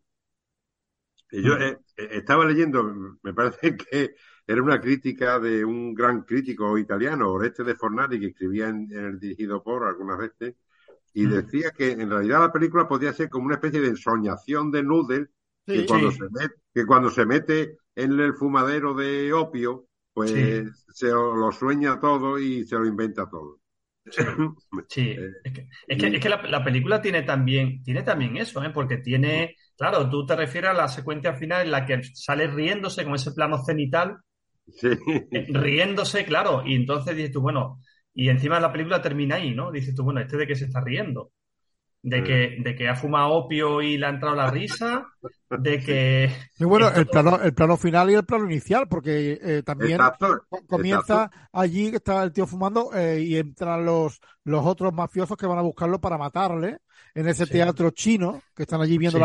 [1.31, 4.15] Y yo eh, eh, estaba leyendo, me parece que
[4.47, 9.21] era una crítica de un gran crítico italiano, Oreste de Fornari, que escribía en, el
[9.21, 10.55] dirigido por algunas veces,
[11.13, 14.83] y decía que en realidad la película podía ser como una especie de ensoñación de
[14.83, 15.29] Noodle,
[15.67, 20.33] que, cuando se mete, que cuando se mete en el fumadero de opio, pues
[20.89, 23.61] se lo sueña todo y se lo inventa todo.
[24.89, 28.71] Sí, eh, es que, es que, la, película tiene también, tiene también eso, ¿eh?
[28.71, 33.05] porque tiene, claro, tú te refieres a la secuencia final en la que sale riéndose
[33.05, 34.19] con ese plano cenital,
[34.83, 34.99] eh,
[35.49, 37.81] riéndose, claro, y entonces dices tú, bueno,
[38.15, 39.71] y encima la película termina ahí, ¿no?
[39.71, 41.33] Dices tú, bueno, ¿este de qué se está riendo?
[42.03, 42.25] De mm.
[42.25, 45.07] que, de que ha fumado opio y le ha entrado la risa,
[45.51, 46.31] de que...
[46.59, 49.99] Y bueno, el plano, el plano final y el plano inicial, porque eh, también
[50.69, 55.47] comienza allí que está el tío fumando eh, y entran los, los otros mafiosos que
[55.47, 56.79] van a buscarlo para matarle
[57.15, 59.19] en ese teatro chino, que están allí viendo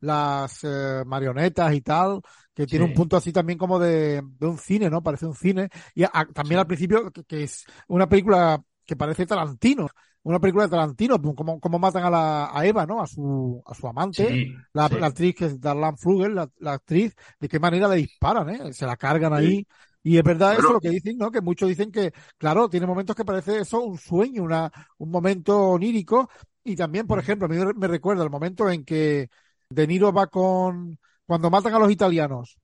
[0.00, 2.20] las eh, marionetas y tal,
[2.54, 5.02] que tiene un punto así también como de, de un cine, ¿no?
[5.02, 5.68] Parece un cine.
[5.94, 9.88] Y también al principio, que es una película que parece Tarantino,
[10.26, 13.00] una película de Tarantino, como, como matan a, la, a Eva, ¿no?
[13.00, 17.60] A su, a su amante, la, actriz que es Darlan Flugel, la, actriz, de qué
[17.60, 18.72] manera le disparan, ¿eh?
[18.72, 19.64] Se la cargan ahí.
[20.02, 21.30] Y es verdad eso lo que dicen, ¿no?
[21.30, 25.56] Que muchos dicen que, claro, tiene momentos que parece eso un sueño, una, un momento
[25.70, 26.28] onírico.
[26.64, 27.20] Y también, por mm.
[27.20, 29.30] ejemplo, a mí me recuerda el momento en que
[29.70, 32.58] De Niro va con, cuando matan a los italianos,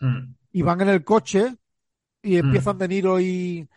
[0.00, 0.32] mm.
[0.52, 1.54] y van en el coche,
[2.22, 2.46] y mm.
[2.46, 3.68] empiezan De Niro y,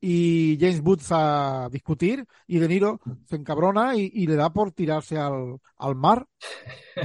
[0.00, 5.16] y James Woods a discutir y De Niro se encabrona y, le da por tirarse
[5.16, 6.26] al, al, mar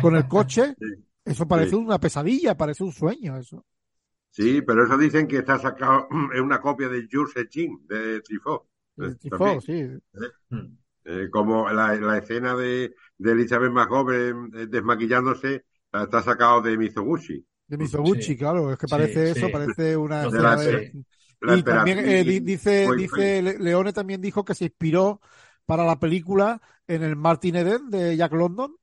[0.02, 0.76] con el coche.
[1.26, 3.64] Eso parece una pesadilla, parece un sueño eso.
[4.32, 8.68] Sí, pero eso dicen que está sacado en una copia de Jules Chin de Trifó.
[9.20, 9.74] Trifó, sí.
[9.74, 10.00] ¿Eh?
[10.50, 10.78] Hmm.
[11.04, 16.78] Eh, como la, la, escena de, de Elizabeth más joven eh, desmaquillándose está sacado de
[16.78, 17.46] Mizoguchi.
[17.68, 20.30] De Mizoguchi, claro, es que parece eso, parece una
[21.42, 25.22] y también eh, dice, dice Leone también dijo que se inspiró
[25.66, 28.76] para la película en el Martin Eden de Jack London.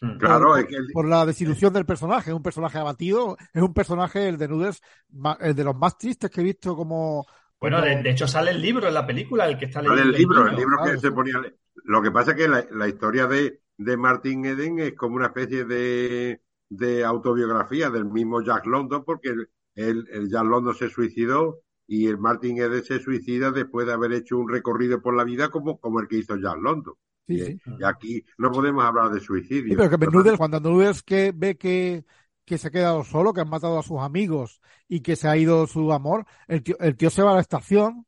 [0.00, 0.16] Hmm.
[0.18, 0.54] Claro,
[0.92, 4.80] por, la desilusión del personaje, es un personaje abatido, es un personaje, el de Nudes,
[5.40, 7.26] el de los más tristes que he visto como...
[7.60, 10.02] Bueno, de, hecho sale el libro en la película, el que está leyendo.
[10.02, 11.34] el libro, el, libro que se ponía...
[11.84, 15.64] Lo que pasa es que la, historia de, de Martin Eden es como una especie
[15.66, 19.34] de, de autobiografía del mismo Jack London, porque
[19.74, 21.60] el, el Jack London se suicidó
[21.90, 25.48] y el Martin Eden se suicida después de haber hecho un recorrido por la vida
[25.48, 26.94] como, como el que hizo Jack London.
[27.26, 29.76] y, aquí no podemos hablar de suicidio.
[29.76, 32.04] pero que cuando Noodles que ve que,
[32.44, 35.36] que se ha quedado solo, que han matado a sus amigos y que se ha
[35.36, 38.06] ido su amor, el tío, el tío se va a la estación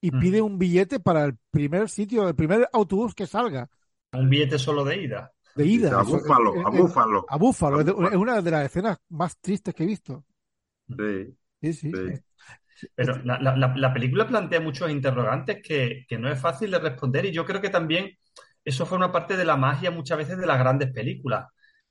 [0.00, 3.68] y pide un billete para el primer sitio, el primer autobús que salga.
[4.12, 5.32] Un billete solo de ida.
[5.56, 5.98] De ida.
[5.98, 7.26] A Búfalo, a Búfalo.
[7.28, 7.80] A Búfalo.
[7.80, 10.24] Es una de las escenas más tristes que he visto.
[10.86, 11.36] Sí.
[11.60, 11.92] Sí, sí.
[12.94, 17.26] Pero la, la, la, película plantea muchos interrogantes que, que, no es fácil de responder
[17.26, 18.16] y yo creo que también
[18.64, 21.46] eso fue una parte de la magia muchas veces de las grandes películas.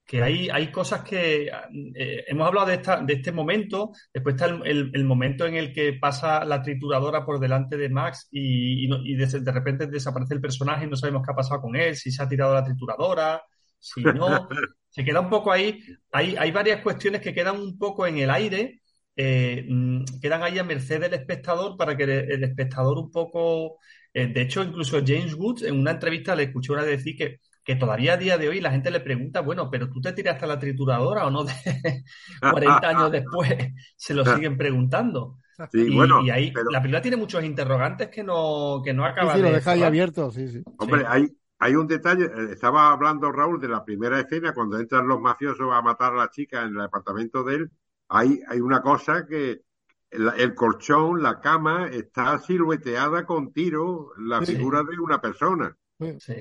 [0.06, 1.52] Que hay, hay cosas que
[1.96, 5.72] eh, hemos hablado de, esta, de este momento, después está el, el, momento en el
[5.72, 10.86] que pasa la trituradora por delante de Max y, y, de, repente desaparece el personaje
[10.86, 13.40] y no sabemos qué ha pasado con él, si se ha tirado la trituradora,
[13.78, 14.48] si no.
[14.90, 15.80] se queda un poco ahí.
[16.12, 18.82] Hay, hay varias cuestiones que quedan un poco en el aire
[19.22, 23.78] eh, mm, quedan ahí a merced del espectador para que el, espectador un poco...
[24.14, 27.76] Eh, de hecho, incluso James Woods en una entrevista le escuché una decir que, que
[27.76, 30.48] todavía a día de hoy la gente le pregunta, bueno, pero tú te tiraste a
[30.48, 31.52] la trituradora o no de
[32.40, 33.50] 40 años después,
[33.98, 35.36] se lo siguen preguntando.
[35.74, 39.40] y, bueno, y ahí la película tiene muchos interrogantes que no, que no acaba sí,
[39.40, 40.64] sí, lo deja ahí abierto, sí, sí.
[40.78, 41.28] Hombre, hay,
[41.60, 45.68] hay un detalle, eh, estaba hablando Raúl de la primera escena cuando entran los mafiosos
[45.74, 47.72] a matar a la chica en el apartamento de él
[48.10, 49.62] hay, hay una cosa que
[50.10, 55.76] el, colchón, la cama, está silueteada con tiro la figura de una persona.
[56.20, 56.34] Sí.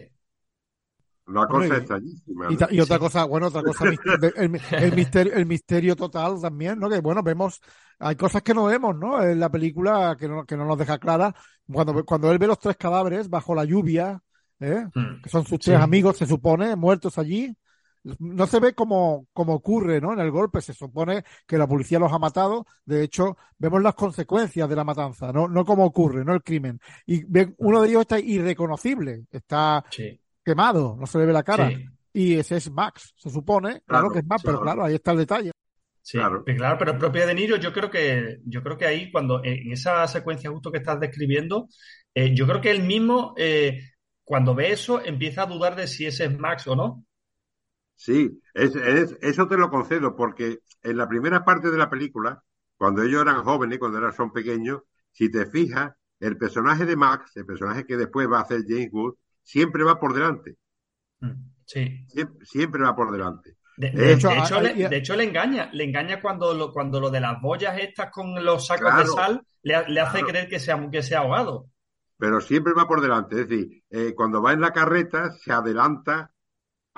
[1.26, 2.48] Una cosa extrañísima.
[2.70, 3.84] Y, otra cosa, bueno, otra cosa,
[4.36, 6.88] el, misterio, el misterio total también, ¿no?
[6.88, 7.60] Que bueno, vemos,
[7.98, 9.22] hay cosas que no vemos, ¿no?
[9.22, 11.34] En la película que no, que no nos deja clara.
[11.70, 14.18] Cuando, cuando él ve los tres cadáveres bajo la lluvia,
[14.58, 14.86] ¿eh?
[14.94, 15.20] Hmm.
[15.22, 17.54] que son sus tres amigos, se supone, muertos allí,
[18.18, 20.12] no se ve como, como ocurre, ¿no?
[20.12, 22.66] En el golpe se supone que la policía los ha matado.
[22.84, 26.80] De hecho, vemos las consecuencias de la matanza, no, no como ocurre, no el crimen.
[27.06, 27.24] Y
[27.58, 29.84] uno de ellos está irreconocible, está
[30.44, 31.70] quemado, no se le ve la cara.
[32.12, 35.18] Y ese es Max, se supone, claro, que es Max, pero claro, ahí está el
[35.18, 35.52] detalle.
[36.08, 36.42] Sí, claro.
[36.42, 40.06] claro, pero propia de Niro, yo creo que, yo creo que ahí, cuando, en esa
[40.06, 41.68] secuencia justo que estás describiendo,
[42.14, 43.80] eh, yo creo que él mismo, eh,
[44.24, 47.04] cuando ve eso, empieza a dudar de si ese es Max o no.
[47.98, 48.76] Sí, es,
[49.20, 52.40] eso te lo concedo, porque en la primera parte de la película,
[52.76, 57.36] cuando ellos eran jóvenes, cuando eran, son pequeños, si te fijas, el personaje de Max,
[57.36, 60.58] el personaje que después va a hacer James Wood, siempre va por delante.
[61.18, 61.32] Mm,
[61.66, 62.06] sí.
[62.44, 63.56] Siempre, va por delante.
[63.76, 67.80] De, hecho, de, hecho, le, engaña, le engaña cuando lo, cuando lo de las boyas
[67.80, 71.68] estas con los sacos de sal le, hace creer que se, que se ha ahogado.
[72.16, 76.32] Pero siempre va por delante, es decir, eh, cuando va en la carreta se adelanta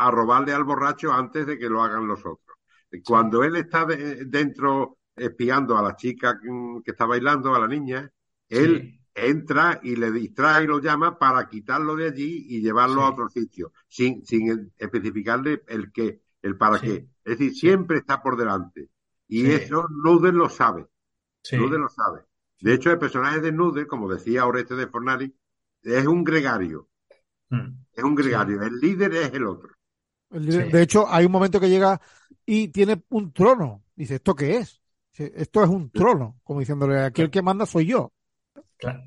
[0.00, 2.58] a robarle al borracho antes de que lo hagan los otros.
[3.04, 6.40] Cuando él está dentro espiando a la chica
[6.84, 8.10] que está bailando, a la niña,
[8.48, 13.10] él entra y le distrae y lo llama para quitarlo de allí y llevarlo a
[13.10, 17.06] otro sitio, sin, sin especificarle el qué, el para qué.
[17.24, 18.88] Es decir, siempre está por delante.
[19.28, 20.86] Y eso Nudes lo sabe.
[21.52, 22.22] Nudes lo sabe.
[22.60, 25.34] De hecho, el personaje de Nudes, como decía Oreste de Fornari,
[25.82, 26.88] es un gregario.
[27.50, 27.84] Hmm.
[27.92, 28.62] Es un gregario.
[28.62, 29.74] El líder es el otro.
[30.30, 32.00] De hecho, hay un momento que llega
[32.46, 33.84] y tiene un trono.
[33.94, 34.80] Dice, ¿esto qué es?
[35.12, 38.12] Esto es un trono, como diciéndole, aquí el que manda soy yo.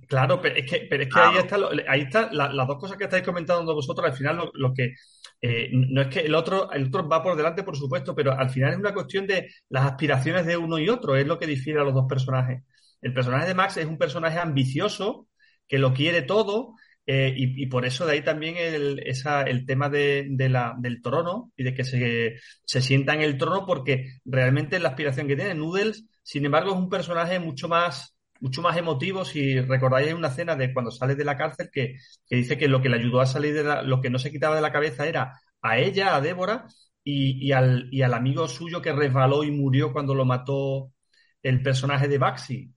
[0.08, 1.58] Claro, pero es que, pero es que ahí está,
[1.88, 4.08] ahí está las dos cosas que estáis comentando vosotros.
[4.08, 4.94] Al final, lo, que
[5.42, 8.52] eh, no es que el otro, el otro va por delante, por supuesto, pero al
[8.52, 11.16] final es una cuestión de las aspiraciones de uno y otro.
[11.16, 12.62] Es lo que difiere a los dos personajes.
[13.02, 15.28] El personaje de Max es un personaje ambicioso
[15.68, 16.76] que lo quiere todo
[17.06, 21.52] eh, y, por eso de ahí también el, esa, el tema de, la, del trono
[21.58, 25.54] y de que se, se, sienta en el trono porque realmente la aspiración que tiene
[25.54, 29.26] Noodles, sin embargo, es un personaje mucho más, mucho más emotivo.
[29.26, 32.70] Si recordáis hay una escena de cuando sale de la cárcel que, que, dice que
[32.70, 34.72] lo que le ayudó a salir de la, lo que no se quitaba de la
[34.72, 36.68] cabeza era a ella, a Débora,
[37.04, 40.94] y, y, al, y al amigo suyo que resbaló y murió cuando lo mató
[41.42, 42.74] el personaje de Baxi.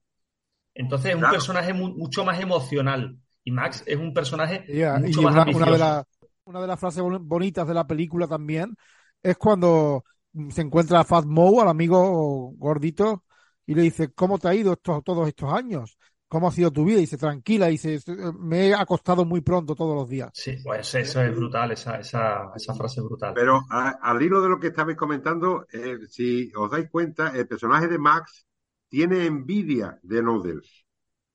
[0.75, 3.19] Entonces es un personaje mucho más emocional.
[3.47, 4.67] Y Max es un personaje
[4.99, 6.05] mucho más una, de
[6.47, 8.75] una de las frases bonitas de la película también
[9.23, 10.05] es cuando
[10.51, 13.25] se encuentra a Fat Moe, al amigo gordito,
[13.65, 15.97] y le dice, ¿cómo te ha ido estos, todos estos años?
[16.27, 16.99] ¿Cómo ha sido tu vida?
[16.99, 18.01] Y dice, tranquila, dice,
[18.37, 20.31] me he acostado muy pronto todos los días.
[20.35, 23.33] Sí, pues eso es brutal, esa, esa, esa frase brutal.
[23.33, 27.87] Pero al hilo de lo que estabais comentando, eh, si os dais cuenta, el personaje
[27.87, 28.45] de Max
[28.89, 30.85] tiene envidia de Noodles.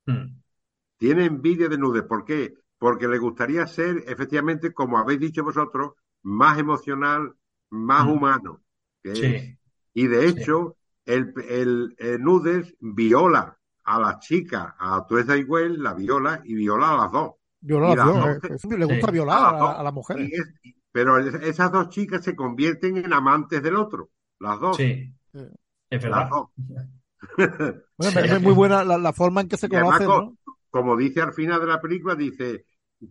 [0.06, 0.41] Hmm.
[1.02, 2.04] Tiene envidia de Nude.
[2.04, 2.54] ¿Por qué?
[2.78, 7.34] Porque le gustaría ser, efectivamente, como habéis dicho vosotros, más emocional,
[7.72, 8.10] más mm.
[8.12, 8.62] humano.
[9.04, 9.58] sí.
[9.96, 16.40] Y de hecho, el, el, Nudes viola a la chica, a Tuesa Iguel, la viola
[16.46, 17.32] y viola a las dos.
[17.60, 18.72] Viola a las dos.
[18.72, 20.30] Eh, le gusta violar a, las mujeres.
[20.92, 24.78] pero esas dos chicas se convierten en amantes del otro, las dos.
[24.78, 25.12] Sí,
[25.90, 26.30] es verdad.
[27.98, 30.38] es muy buena la, forma en que se conocen, ¿no?
[30.72, 32.66] Como dice al final de la película, dice,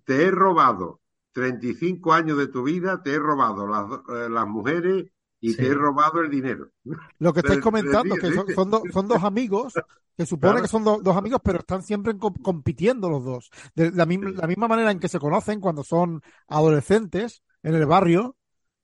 [0.05, 1.01] te he robado
[1.33, 5.75] 35 años de tu vida, te he robado las, eh, las mujeres y te he
[5.75, 6.71] robado el dinero.
[7.19, 8.47] Lo que estáis comentando, que son,
[8.93, 9.75] son, dos amigos,
[10.17, 13.51] que supone que son dos amigos, pero están siempre compitiendo los dos.
[13.75, 18.37] De la, la, misma manera en que se conocen cuando son adolescentes en el barrio,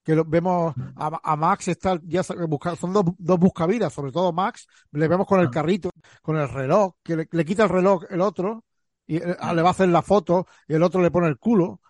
[0.07, 5.09] que vemos a, Max está ya buscando, son dos, dos buscavidas, sobre todo Max, le
[5.09, 5.51] vemos con el ah.
[5.51, 5.91] carrito,
[6.23, 8.65] con el reloj, que le, quita el reloj el otro,
[9.07, 11.81] y eh, le va a hacer la foto, y el otro le pone el culo.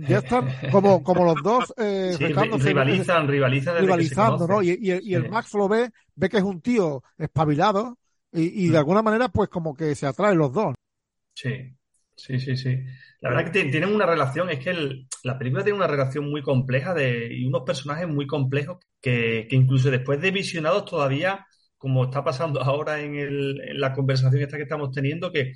[0.00, 4.62] Ya están como, como los dos eh, rivalizan, rivalizan rivalizando, ¿no?
[4.62, 7.98] Y, y, el Max lo ve, ve que es un tío espabilado,
[8.32, 8.76] y, y de mm.
[8.76, 10.74] alguna manera, pues como que se atraen los dos.
[11.34, 11.74] Sí,
[12.16, 12.78] sí, sí, sí.
[13.22, 14.74] La verdad que tienen una relación, es que
[15.22, 19.92] la película tiene una relación muy compleja de, y unos personajes muy complejos que, incluso
[19.92, 21.46] después de visionados todavía,
[21.78, 25.54] como está pasando ahora en, la conversación esta que estamos teniendo, que,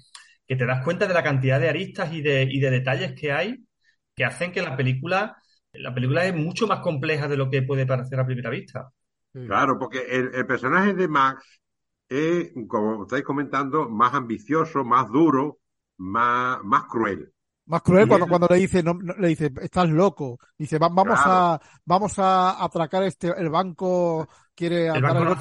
[0.55, 3.67] te das cuenta de la cantidad de aristas y de, y de detalles que hay
[4.15, 5.37] que hacen que la película,
[5.73, 8.91] la película es mucho más compleja de lo que puede parecer a primera vista.
[9.33, 11.61] Claro, porque el, personaje de Max
[12.09, 15.59] es, como estáis comentando, más ambicioso, más duro,
[15.99, 17.31] más, más cruel.
[17.67, 20.39] Más cruel cuando, cuando le dice, no, le dice, estás loco.
[20.57, 24.27] Dice, vamos a, vamos a atracar este, el banco
[24.57, 25.37] quiere el banco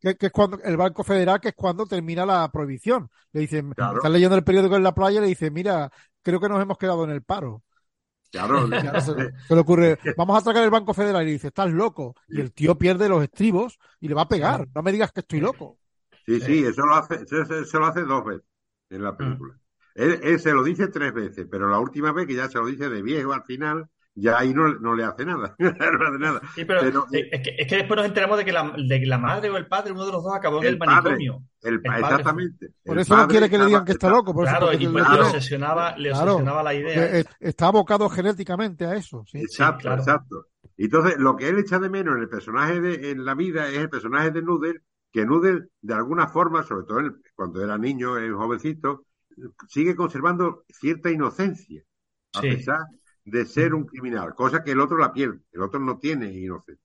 [0.00, 3.10] que, es cuando, el banco federal, que es cuando termina la prohibición.
[3.32, 5.90] Le dice, estás leyendo el periódico en la playa y le dice, mira,
[6.22, 7.62] creo que nos hemos quedado en el paro.
[8.30, 8.66] Claro.
[9.00, 12.14] se, le ocurre, vamos a atracar el Banco Federal y le dice, estás loco.
[12.28, 14.66] Y el tío pierde los estribos y le va a pegar.
[14.74, 15.78] No me digas que estoy loco.
[16.24, 18.46] Sí, sí, eso lo hace, eso, lo hace dos veces
[18.90, 19.58] en la película.
[19.94, 22.88] Él, se lo dice tres veces, pero la última vez que ya se lo dice
[22.88, 25.54] de viejo al final, ya ahí no, no le hace nada.
[25.58, 26.40] no hace nada.
[26.54, 29.50] pero, eh, es, que, es, que, después nos enteramos de que la, de la madre
[29.50, 31.42] o el padre, uno de los dos, acabó en el, manicomio.
[31.62, 32.74] El, exactamente.
[32.84, 34.34] Por eso no quiere que le digan que está loco.
[34.34, 37.24] Por claro, y pues le obsesionaba, le obsesionaba la idea.
[37.40, 39.24] Está abocado genéticamente a eso.
[39.32, 40.46] Exacto, exacto.
[40.76, 43.78] Entonces, lo que él echa de menos en el personaje de, en la vida es
[43.78, 44.80] el personaje de Noodle,
[45.12, 47.00] que Noodle, de alguna forma, sobre todo
[47.34, 49.04] cuando era niño, el jovencito,
[49.68, 51.82] sigue conservando cierta inocencia.
[52.34, 52.80] A pesar,
[53.24, 56.84] de ser un criminal, cosa que el otro la pierde, el otro no tiene inocencia.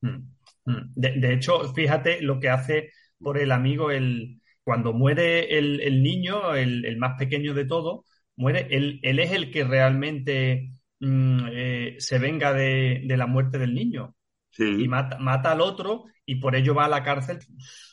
[0.00, 0.32] Mm,
[0.64, 0.92] mm.
[0.94, 6.96] De, hecho, fíjate lo que hace por el amigo, el, cuando muere el, niño, el,
[6.98, 8.04] más pequeño de todo,
[8.36, 13.74] muere, él, él es el que realmente mm, eh, se venga de, la muerte del
[13.74, 14.14] niño.
[14.58, 17.38] Y mata, mata, al otro y por ello va a la cárcel,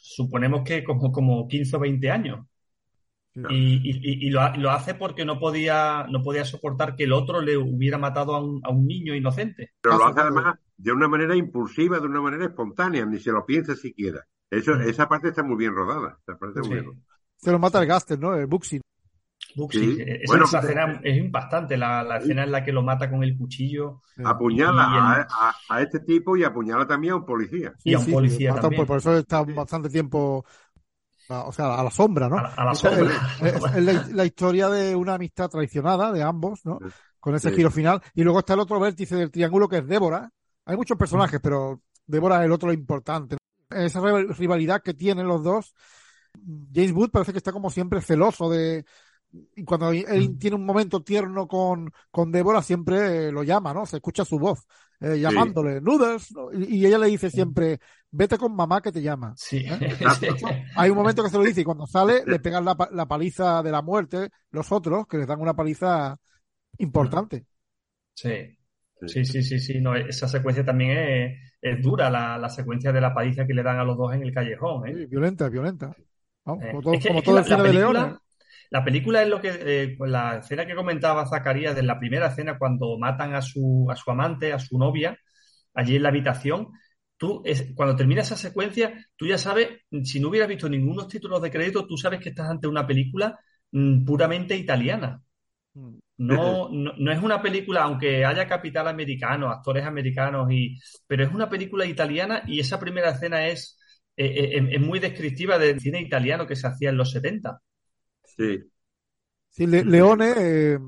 [0.01, 2.45] suponemos que como, como 15 o 20 años.
[3.49, 8.35] Y, lo, hace porque no podía, no podía soportar que el otro le hubiera matado
[8.35, 9.73] a un, a un niño inocente.
[9.81, 13.45] Pero lo hace además de una manera impulsiva, de una manera espontánea, ni se lo
[13.45, 14.25] piensa siquiera.
[14.49, 14.81] Eso, mm.
[14.81, 16.17] Esa parte está muy bien rodada.
[17.37, 18.35] Se lo mata el Gaster, ¿no?
[18.35, 18.81] El Buxi.
[19.55, 19.97] Buxi.
[19.99, 24.01] Esa, escena es impactante, la, la escena en la que lo mata con el cuchillo.
[24.23, 25.27] Apuñala
[25.69, 27.73] a, este tipo y apuñala también a un policía.
[27.83, 28.85] y a un policía también.
[28.85, 30.45] Por, eso está bastante tiempo
[31.30, 32.38] o sea, a la sombra, ¿no?
[32.38, 33.11] A, la sombra.
[33.41, 36.80] Es, la, historia de una amistad traicionada de ambos, ¿no?
[37.19, 38.01] Con ese giro final.
[38.13, 40.30] Y luego está el otro vértice del triángulo que es Débora.
[40.65, 43.38] Hay muchos personajes, pero Débora es el otro importante.
[43.69, 45.73] Esa rivalidad que tienen los dos.
[46.73, 48.86] James Wood parece que está como siempre celoso de,
[49.32, 53.86] y cuando él tiene un momento tierno con, con Débora, siempre lo llama, ¿no?
[53.86, 54.65] Se escucha su voz,
[55.01, 57.79] eh, llamándole, Noodles, y, ella le dice siempre,
[58.11, 59.33] vete con mamá que te llama.
[59.37, 59.65] Sí.
[59.65, 59.97] ¿Eh?
[60.75, 63.63] Hay un momento que se lo dice y cuando sale le pegan la, la, paliza
[63.63, 66.17] de la muerte los otros, que les dan una paliza
[66.77, 67.45] importante.
[68.13, 68.57] Sí.
[69.05, 69.79] Sí, sí, sí, sí.
[69.79, 73.63] No, esa secuencia también es, es dura, la, la, secuencia de la paliza que le
[73.63, 74.87] dan a los dos en el callejón.
[74.89, 75.05] ¿eh?
[75.07, 75.95] violenta, violenta.
[76.43, 78.15] como todo, como todo el cine de Leones.
[78.70, 82.57] La película es lo que, eh, la escena que comentaba Zacarías de la primera escena
[82.57, 85.17] cuando matan a su, a su amante, a su novia,
[85.74, 86.70] allí en la habitación.
[87.17, 89.70] Tú, es, cuando termina esa secuencia, tú ya sabes,
[90.03, 93.39] si no hubieras visto ningunos títulos de crédito, tú sabes que estás ante una película
[93.72, 95.22] mm, puramente italiana.
[95.74, 95.97] Mm.
[96.20, 101.49] No, no, es una película, aunque haya capital americano, actores americanos, y, pero es una
[101.49, 103.80] película italiana y esa primera escena es,
[104.17, 104.26] eh,
[104.57, 107.61] eh, es muy descriptiva del cine italiano que se hacía en los 70.
[108.39, 109.67] Sí.
[109.67, 110.79] Leone eh,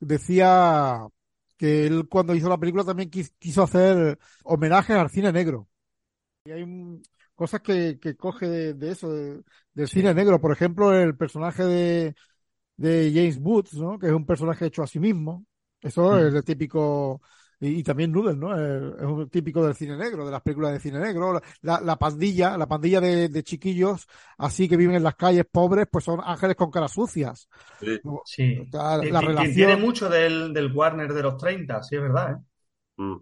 [0.00, 1.06] decía
[1.58, 5.68] que él cuando hizo la película también quiso hacer homenajes al cine negro.
[6.46, 7.02] Y hay
[7.34, 9.12] cosas que, coge de, eso,
[9.74, 10.40] del cine negro.
[10.40, 12.14] Por ejemplo, el personaje de,
[12.76, 13.98] de James Woods, ¿no?
[13.98, 15.44] que es un personaje hecho a sí mismo.
[15.82, 17.20] Eso es el típico
[17.58, 18.54] y, también Noodle, ¿no?
[18.54, 21.40] Es, un típico del cine negro, de las películas de cine negro.
[21.62, 24.06] La, la pandilla, la pandilla de, chiquillos
[24.38, 27.48] así que viven en las calles pobres, pues son ángeles con caras sucias.
[28.24, 28.68] Sí.
[28.72, 29.54] La, relación...
[29.54, 32.36] Tiene mucho del, del, Warner de los 30, sí, es verdad, ¿eh?
[32.96, 33.16] Mm.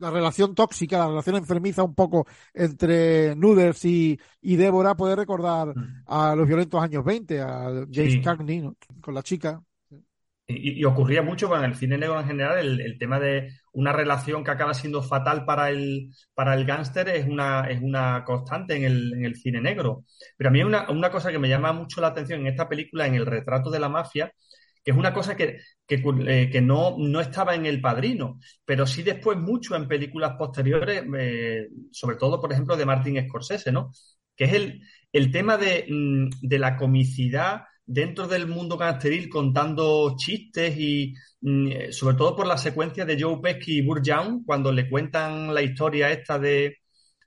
[0.00, 2.24] La relación tóxica, la relación enfermiza un poco
[2.54, 6.04] entre Noodles y, y Débora puede recordar mm.
[6.06, 8.70] a los violentos años 20, a James Cagney,
[9.00, 9.60] con la chica.
[10.50, 14.50] Y, ocurría mucho con el cine negro en general, el, tema de una relación que
[14.50, 19.12] acaba siendo fatal para el, para el gángster es una, es una constante en el,
[19.12, 20.04] en el cine negro.
[20.38, 23.06] Pero a mí una, una cosa que me llama mucho la atención en esta película,
[23.06, 24.32] en el retrato de la mafia,
[24.82, 28.86] que es una cosa que, que, eh, que no, no, estaba en El Padrino, pero
[28.86, 33.90] sí después mucho en películas posteriores, eh, sobre todo, por ejemplo, de Martin Scorsese, ¿no?
[34.34, 34.80] Que es el,
[35.12, 41.66] el tema de, mm, de la comicidad dentro del mundo gangsteril contando chistes y mm,
[41.68, 45.54] eh, sobre todo por la secuencia de Joe Pesci y Burr Young cuando le cuentan
[45.54, 46.76] la historia esta de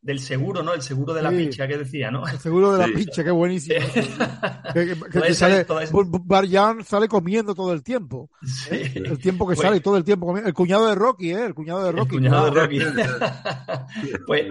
[0.03, 0.73] del seguro, ¿no?
[0.73, 2.27] El seguro de la picha que decía, ¿no?
[2.27, 3.79] El seguro de la picha, qué buenísimo.
[4.73, 5.63] que, sale,
[6.49, 8.31] Young sale comiendo todo el tiempo.
[8.71, 8.93] ¿eh?
[8.95, 10.47] El tiempo que pues sale, todo el tiempo comiendo.
[10.47, 11.45] El cuñado de Rocky, ¿eh?
[11.45, 12.15] El cuñado de Rocky.
[12.15, 12.79] El cuñado de Rocky.
[14.25, 14.47] pues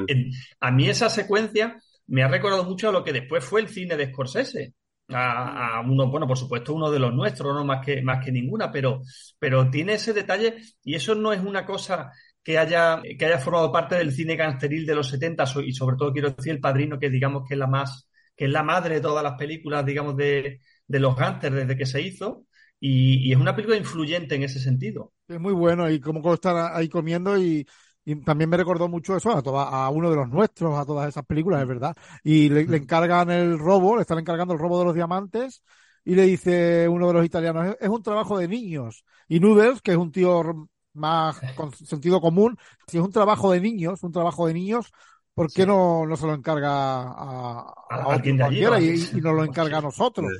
[0.60, 3.96] a mí esa secuencia me ha recordado mucho a lo que después fue el cine
[3.96, 4.74] de Scorsese
[5.12, 8.70] a, uno, bueno, por supuesto, uno de los nuestros, no más que, más que ninguna,
[8.70, 9.02] pero,
[9.38, 13.70] pero tiene ese detalle y eso no es una cosa que haya, que haya formado
[13.70, 17.10] parte del cine gangsteril de los 70 y sobre todo quiero decir el padrino, que
[17.10, 20.60] digamos que es la más, que es la madre de todas las películas, digamos, de,
[20.86, 22.46] de los gángsters desde que se hizo.
[22.82, 25.12] Y, es una película influyente en ese sentido.
[25.28, 27.66] Es muy bueno, y como estar ahí comiendo y,
[28.10, 31.08] y también me recordó mucho eso a, toda, a uno de los nuestros, a todas
[31.08, 31.96] esas películas, es verdad.
[32.24, 35.62] Y le, encargan el robo, le están encargando el robo de los diamantes
[36.04, 39.04] y le dice uno de los italianos, es, un trabajo de niños.
[39.28, 42.56] Y Noodles, que es un tío más con sentido común,
[42.88, 44.90] si es un trabajo de niños, un trabajo de niños,
[45.32, 48.64] ¿por qué no, no se lo encarga a, alguien de allí,
[49.14, 50.32] y, y, nos lo encarga a nosotros?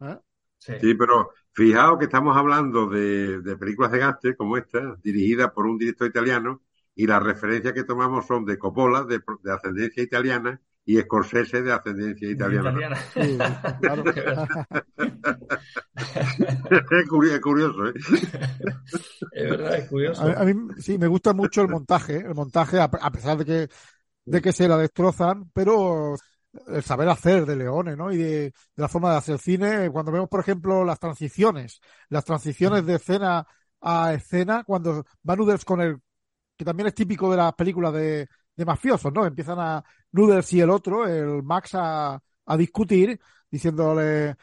[0.00, 0.16] ¿Eh?
[0.58, 0.94] Sí.
[0.94, 5.76] pero fijaos que estamos hablando de, de películas de Gaste como esta, dirigida por un
[5.76, 6.62] director italiano,
[6.98, 9.20] y las referencias que tomamos son de Coppola, de,
[9.52, 12.76] ascendencia italiana, y Scorsese de ascendencia italiana.
[16.90, 17.94] es curioso, ¿eh?
[19.30, 20.22] es verdad, es curioso.
[20.22, 23.68] A, mí sí, me gusta mucho el montaje, el montaje, a, pesar de que,
[24.24, 26.16] de que se la destrozan, pero
[26.66, 28.10] el saber hacer de Leones, ¿no?
[28.10, 32.84] Y de, la forma de hacer cine, cuando vemos, por ejemplo, las transiciones, las transiciones
[32.84, 33.46] de escena
[33.80, 36.00] a escena, cuando va Noodles con el,
[36.58, 39.26] que también es típico de las películas de, de mafiosos, ¿no?
[39.26, 44.36] Empiezan a Noodles y el otro, el Max, a, a discutir, diciéndole,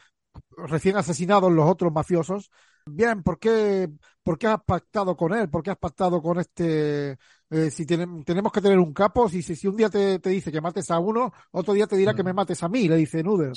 [0.56, 2.50] recién asesinados los otros mafiosos,
[2.86, 3.88] bien, ¿por qué,
[4.22, 5.48] ¿por qué has pactado con él?
[5.50, 7.18] ¿Por qué has pactado con este?
[7.48, 10.90] Eh, si tenemos que tener un capo, si, si, un día te, dice que mates
[10.90, 12.36] a uno, otro día te dirá que me mm.
[12.36, 13.52] mates a mí, le dice Nuder.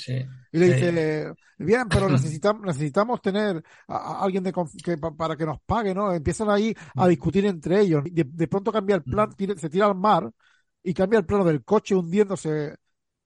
[0.52, 4.52] y le dice, bien, pero necesitamos, necesitamos tener a, alguien de,
[4.84, 6.12] que, para que nos pague, ¿no?
[6.12, 7.08] Empiezan ahí a mm.
[7.08, 8.04] discutir entre ellos.
[8.04, 9.58] De, de pronto cambia el plan, mm.
[9.58, 10.30] se tira al mar
[10.82, 12.76] y cambia el plano del coche hundiéndose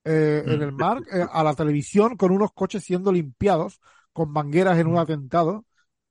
[0.05, 3.81] eh, en el mar eh, a la televisión con unos coches siendo limpiados
[4.13, 5.65] con mangueras en un atentado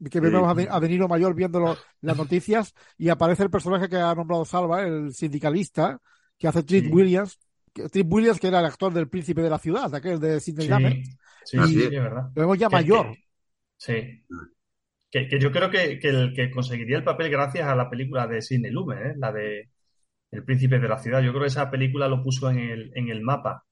[0.10, 4.46] que vemos a, Deniro Mayor viendo las noticias y aparece el personaje que ha nombrado
[4.46, 6.00] Salva, el sindicalista,
[6.38, 7.40] que hace Trick Williams,
[7.74, 11.04] Trick Williams que era el actor del príncipe de la ciudad, aquel de Sidney Lumet.
[11.46, 12.30] Sí, sí, verdad.
[12.36, 13.16] Lo vemos ya mayor.
[13.78, 14.24] sí.
[15.10, 18.26] Que, que, yo creo que, que, el que conseguiría el papel gracias a la película
[18.26, 19.14] de Sidney Lumet, ¿eh?
[19.16, 19.70] la de
[20.32, 21.22] El príncipe de la ciudad.
[21.22, 23.64] Yo creo que esa película lo puso en el, en el mapa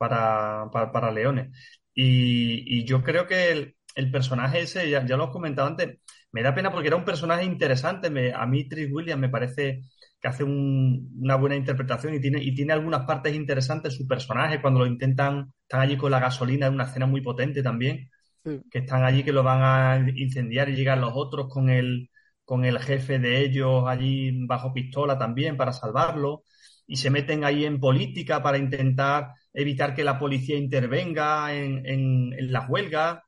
[0.00, 1.50] para, para, Leones.
[1.94, 3.76] Y, yo creo que el,
[4.10, 5.98] personaje ese, ya, lo he comentado antes,
[6.32, 8.10] me da pena porque era un personaje interesante.
[8.10, 9.82] Me, a mí Tris Williams me parece
[10.20, 14.80] que hace una buena interpretación y tiene, y tiene algunas partes interesantes su personaje cuando
[14.80, 18.10] lo intentan, están allí con la gasolina, es una escena muy potente también,
[18.44, 22.10] que están allí que lo van a incendiar y llegan los otros con el,
[22.44, 26.44] con el jefe de ellos allí bajo pistola también para salvarlo
[26.90, 32.52] y se meten ahí en política para intentar evitar que la policía intervenga en, en,
[32.52, 33.20] las huelgas.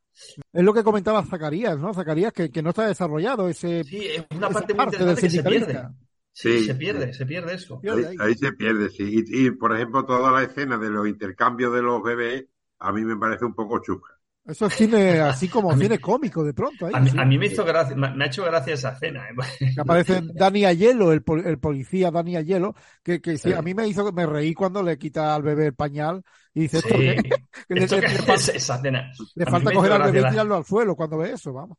[0.52, 1.94] Es lo que comentaba Zacarías, ¿no?
[1.94, 3.84] Zacarías que, que no está desarrollado ese.
[3.84, 5.88] Sí, es una parte muy interesante que se pierde.
[6.32, 7.80] Sí, se pierde, se pierde eso.
[8.18, 9.24] Ahí, se pierde, sí.
[9.26, 12.46] Y, por ejemplo, toda la escena de los intercambios de los bebés,
[12.78, 14.11] a mí me parece un poco chusca.
[14.44, 16.88] Eso es cine así como cine cómico de pronto.
[16.92, 19.24] a, mí, me hizo gracia, me, ha hecho gracia esa escena.
[19.28, 19.74] ¿eh?
[19.78, 24.10] aparece Dani Ayelo, el, el policía Dani Ayelo, que, que sí, a mí me hizo
[24.12, 26.22] me reí cuando le quita al bebé el pañal
[26.54, 27.16] y dice esto, que,
[27.68, 29.12] le, esa escena.
[29.34, 31.78] le falta coger al bebé y tirarlo al suelo cuando ve eso, vamos.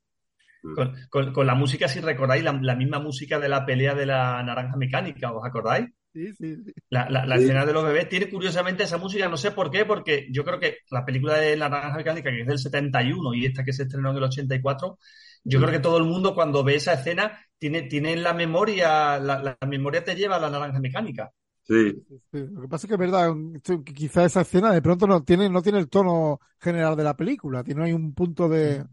[1.09, 4.41] Con, con, la música, si recordáis, la, la misma música de la pelea de la
[4.43, 5.89] naranja mecánica, ¿os acordáis?
[6.13, 6.57] Sí, sí,
[6.89, 10.27] La, la, escena de los bebés tiene curiosamente esa música, no sé por qué, porque
[10.31, 13.63] yo creo que la película de La Naranja Mecánica, que es del 71 y esta
[13.63, 14.99] que se estrenó en el 84,
[15.43, 19.17] yo creo que todo el mundo cuando ve esa escena tiene, tiene en la memoria,
[19.17, 21.31] la, memoria te lleva a La Naranja Mecánica.
[21.63, 22.05] Sí.
[22.31, 23.33] Lo que pasa es que es verdad,
[23.83, 27.63] quizá esa escena de pronto no tiene, no tiene el tono general de la película,
[27.63, 28.85] tiene ahí un punto de...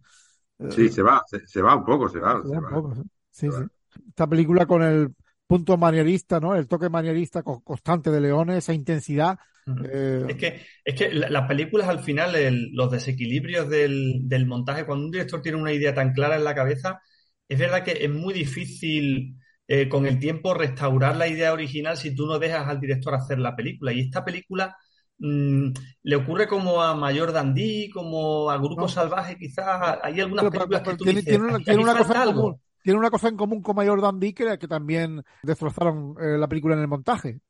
[0.70, 2.42] Sí, se va, se, va un poco, se va.
[2.42, 2.94] Se va un poco,
[3.30, 3.62] sí, sí.
[4.08, 5.14] Esta película con el
[5.50, 6.54] punto manierista, ¿no?
[6.54, 9.36] El toque manierista constante de Leones, esa intensidad.
[9.84, 12.36] Eh, es que, es que las películas al final,
[12.72, 17.00] los desequilibrios del, montaje, cuando un director tiene una idea tan clara en la cabeza,
[17.48, 19.34] es verdad que es muy difícil
[19.66, 23.40] eh, con el tiempo restaurar la idea original si tú no dejas al director hacer
[23.40, 23.92] la película.
[23.92, 24.76] Y esta película
[25.18, 25.70] mm,
[26.04, 29.98] le ocurre como a Mayor Dandí, como a Grupo Salvaje, quizás.
[30.00, 33.62] Hay algunas películas que tú tiene, tiene una, cosa algo tiene una cosa en común
[33.62, 37.40] con Mayor Dan que, que también destrozaron eh, la película en el montaje.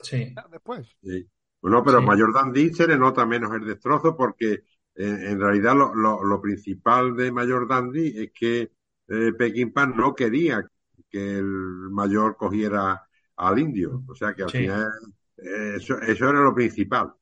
[0.00, 0.34] Sí.
[0.50, 0.88] Después.
[1.02, 1.28] Sí.
[1.60, 4.62] Bueno, pero Mayor Dan se le nota menos el destrozo porque eh,
[4.96, 8.70] en realidad lo, lo, principal de Mayor Dandy es que
[9.08, 10.64] eh, Pan no quería
[11.08, 11.44] que el
[11.90, 13.02] mayor cogiera
[13.36, 14.04] al indio.
[14.06, 14.90] O sea que al final
[15.38, 17.12] eh, eso, eso era lo principal.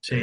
[0.00, 0.20] Sí.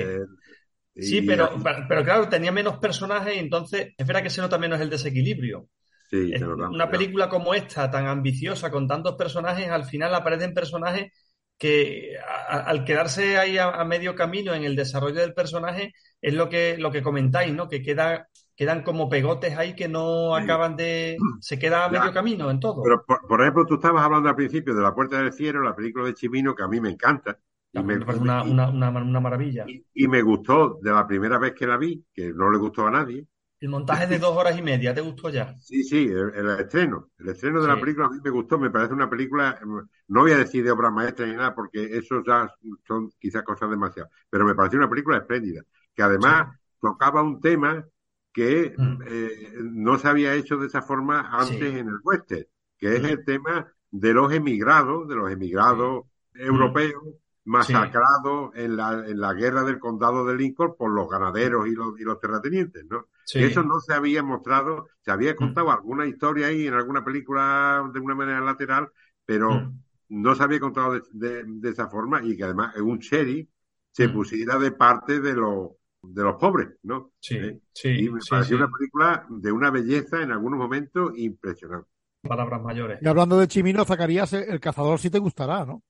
[0.95, 1.49] sí, pero,
[1.87, 5.69] pero claro, tenía menos personajes y entonces es verdad que se nota menos el desequilibrio
[6.11, 11.11] una película como esta, tan ambiciosa, con tantos personajes, al final aparecen personajes
[11.59, 12.15] que
[12.47, 16.89] al quedarse ahí a, medio camino en el desarrollo del personaje, es lo que, lo
[16.89, 17.67] que comentáis, ¿no?
[17.67, 21.17] Que queda, quedan como pegotes ahí que no acaban de.
[21.41, 22.81] se queda a medio camino en todo.
[22.81, 26.05] Pero, por, ejemplo, tú estabas hablando al principio de La Puerta del Cielo, la película
[26.05, 27.37] de Chimino, que a mí me encanta.
[27.73, 29.65] Y me, una, una, una, maravilla.
[29.67, 32.91] y, me gustó de la primera vez que la vi, que no le gustó a
[32.91, 33.27] nadie,
[33.59, 35.53] el montaje de dos horas y media, ¿te gustó ya?
[35.59, 37.09] Sí, sí, el, estreno.
[37.17, 39.59] El estreno de la película a mí me gustó, me parece una película,
[40.07, 42.49] no voy a decir de obra maestra ni nada, porque eso ya
[42.87, 45.61] son quizás cosas demasiado, pero me pareció una película espléndida,
[45.93, 47.85] que además tocaba un tema
[48.31, 49.01] que mm.
[49.05, 52.45] eh, no se había hecho de esa forma antes en el western,
[52.77, 53.05] que es mm.
[53.05, 57.03] el tema de los emigrados, de los emigrados europeos,
[57.43, 61.99] masacrados en la, en la guerra del condado de Lincoln por los ganaderos y los,
[61.99, 63.07] y los terratenientes, ¿no?
[63.33, 65.71] Eso no se había mostrado, se había contado mm.
[65.71, 68.89] alguna historia ahí en alguna película de una manera lateral,
[69.25, 69.79] pero mm.
[70.09, 73.47] no se había contado de, esa forma y que además un cherry
[73.91, 74.13] se mm.
[74.13, 75.71] pusiera de parte de los
[76.01, 77.11] de los pobres, ¿no?
[77.19, 77.59] Sí, ¿Eh?
[77.73, 78.05] sí.
[78.05, 81.89] Y me pareció una película de una belleza en algunos momentos impresionante.
[82.21, 82.99] Palabras mayores.
[83.01, 85.83] Y hablando de Chimino, Zacarías, el cazador sí te gustará, ¿no?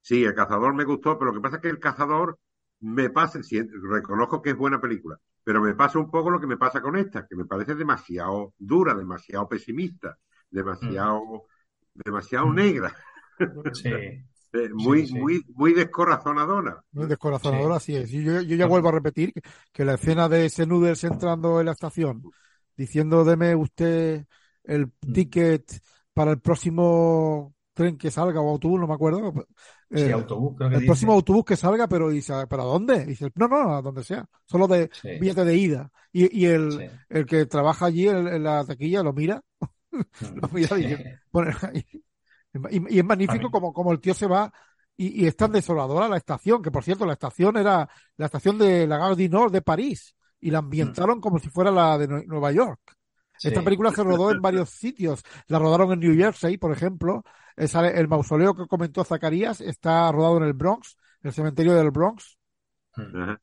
[0.00, 2.38] Sí, el cazador me gustó, pero lo que pasa es que el cazador
[2.84, 3.40] me pasa,
[3.90, 6.96] reconozco que es buena película, pero me pasa un poco lo que me pasa con
[6.96, 10.18] esta, que me parece demasiado dura, demasiado pesimista,
[10.50, 11.20] demasiado,
[11.94, 12.00] mm.
[12.04, 12.54] demasiado mm.
[12.54, 12.94] negra.
[13.72, 13.90] Sí.
[14.54, 16.80] Eh, muy, muy, muy descorazonadora.
[16.92, 18.08] Muy descorazonadora, sí, es.
[18.08, 19.32] Yo, yo, ya vuelvo a repetir
[19.72, 22.22] que, la escena de ese Noodles entrando en la estación,
[22.76, 24.24] diciendo, deme usted
[24.62, 25.12] el mm.
[25.12, 25.82] ticket
[26.12, 29.32] para el próximo tren que salga o autobús, no me acuerdo.
[29.90, 33.04] Sí, eh, autobús, creo que El próximo autobús que salga, pero dice, ¿para dónde?
[33.04, 35.90] Dice, no, no, a donde sea, solo de billete de ida.
[36.12, 39.42] Y, y el, el que trabaja allí en, la taquilla lo mira,
[39.90, 41.84] lo mira y,
[42.70, 44.52] y, es magnífico como, como el tío se va
[44.96, 48.86] y, es tan desoladora la estación, que por cierto, la estación era la estación de
[48.86, 52.52] la Gare du Nord de París y la ambientaron como si fuera la de Nueva
[52.52, 52.80] York.
[53.42, 55.22] Esta película se rodó en varios sitios.
[55.48, 57.24] La rodaron en New Jersey, por ejemplo.
[57.56, 62.38] El mausoleo que comentó Zacarías está rodado en el Bronx, el cementerio del Bronx.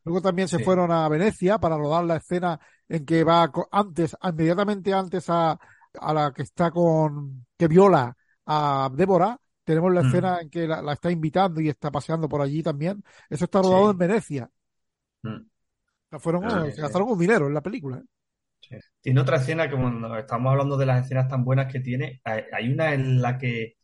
[0.03, 4.93] Luego también se fueron a Venecia para rodar la escena en que va antes, inmediatamente
[4.93, 5.59] antes a,
[5.99, 9.37] a la que está con, que viola a Débora.
[9.63, 13.03] Tenemos la escena en que la, está invitando y está paseando por allí también.
[13.29, 14.49] Eso está rodado en Venecia.
[16.19, 17.97] fueron, se gastaron un dinero en la película.
[17.97, 18.79] ¿eh?
[18.99, 22.71] Tiene otra escena que cuando estamos hablando de las escenas tan buenas que tiene, hay
[22.71, 23.75] una en la que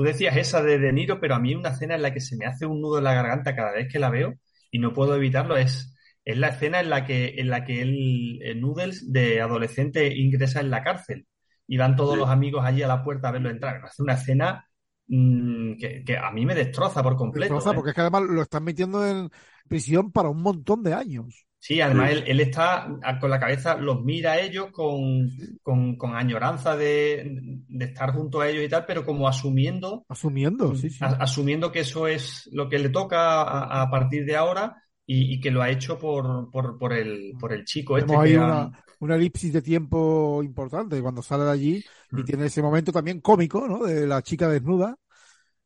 [0.00, 2.34] tú decías esa de De Niro, pero a mí una escena en la que se
[2.34, 4.32] me hace un nudo en la garganta cada vez que la veo
[4.70, 5.94] y no puedo evitarlo es,
[6.24, 10.70] es la escena en la que, en la que el, Noodles de adolescente ingresa en
[10.70, 11.26] la cárcel
[11.66, 13.84] y van todos los amigos allí a la puerta a verlo entrar.
[13.84, 14.66] Hace una escena
[15.06, 17.52] mm, que, a mí me destroza por completo.
[17.52, 17.74] Destroza ¿eh?
[17.74, 19.28] porque es que además lo están metiendo en
[19.68, 21.46] prisión para un montón de años.
[21.62, 22.88] Sí, además él, está
[23.20, 25.30] con la cabeza, los mira a ellos con,
[25.62, 30.06] con, añoranza de, estar junto a ellos y tal, pero como asumiendo.
[30.08, 30.98] Asumiendo, sí, sí.
[31.02, 35.60] asumiendo que eso es lo que le toca a, partir de ahora y, que lo
[35.60, 38.16] ha hecho por, por, por, el, por el chico este.
[38.16, 42.24] Hay una, una, elipsis de tiempo importante cuando sale de allí y mm.
[42.24, 43.84] tiene ese momento también cómico, ¿no?
[43.84, 44.96] De la chica desnuda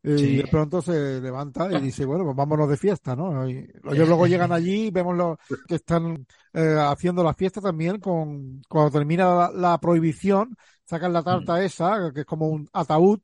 [0.04, 3.48] y de pronto se levanta y dice, bueno, pues vámonos de fiesta, ¿no?
[3.48, 8.60] Y ellos luego llegan allí, vemos los que están eh, haciendo la fiesta también con,
[8.68, 11.62] cuando termina la, prohibición, sacan la tarta mm.
[11.62, 13.20] esa, que es como un ataúd,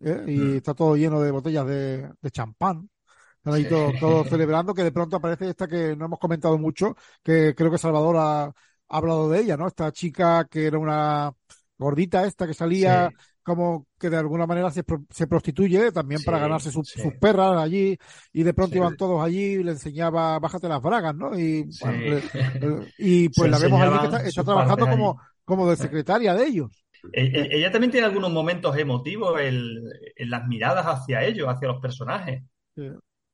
[0.00, 0.24] ¿eh?
[0.26, 0.56] y mm.
[0.56, 2.88] está todo lleno de botellas de, de champán.
[3.36, 7.54] Están ahí todos, celebrando, que de pronto aparece esta que no hemos comentado mucho, que
[7.54, 8.52] creo que Salvador ha,
[8.88, 9.66] hablado de ella, ¿no?
[9.66, 11.30] Esta chica que era una
[11.76, 13.10] gordita esta que salía
[13.48, 17.98] como que de alguna manera se, se prostituye también para ganarse sus perras allí
[18.32, 21.36] y de pronto iban todos allí y le enseñaba bájate las bragas, ¿no?
[21.36, 21.68] Y,
[22.98, 26.70] y pues la vemos allí que está, trabajando como, como de secretaria de ellos.
[27.12, 31.80] E, e, ella también tiene algunos momentos emotivos en, las miradas hacia ellos, hacia los
[31.80, 32.42] personajes.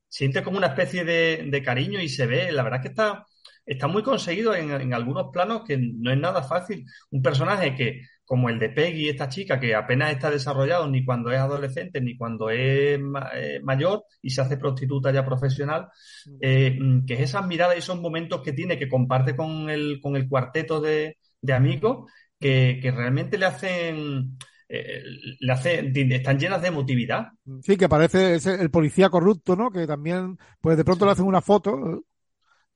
[0.08, 3.26] Siente como una especie de, de, cariño y se ve, la verdad que está,
[3.66, 6.86] está muy conseguido en, en algunos planos que no es nada fácil.
[7.10, 11.30] Un personaje que como el de Peggy, esta chica que apenas está desarrollado ni cuando
[11.30, 12.98] es adolescente ni cuando es
[13.34, 15.88] eh, mayor y se hace prostituta ya profesional,
[16.26, 16.36] mm.
[16.40, 20.00] eh, mm, que es esas miradas y esos momentos que tiene que comparte con el,
[20.00, 21.18] con el cuarteto de,
[21.52, 24.38] amigos que, realmente le hacen...
[24.66, 25.02] Eh,
[25.40, 27.28] le hace, están llenas de emotividad.
[27.62, 29.70] Sí, que parece el policía corrupto, ¿no?
[29.70, 32.02] Que también, pues de pronto le hacen una foto,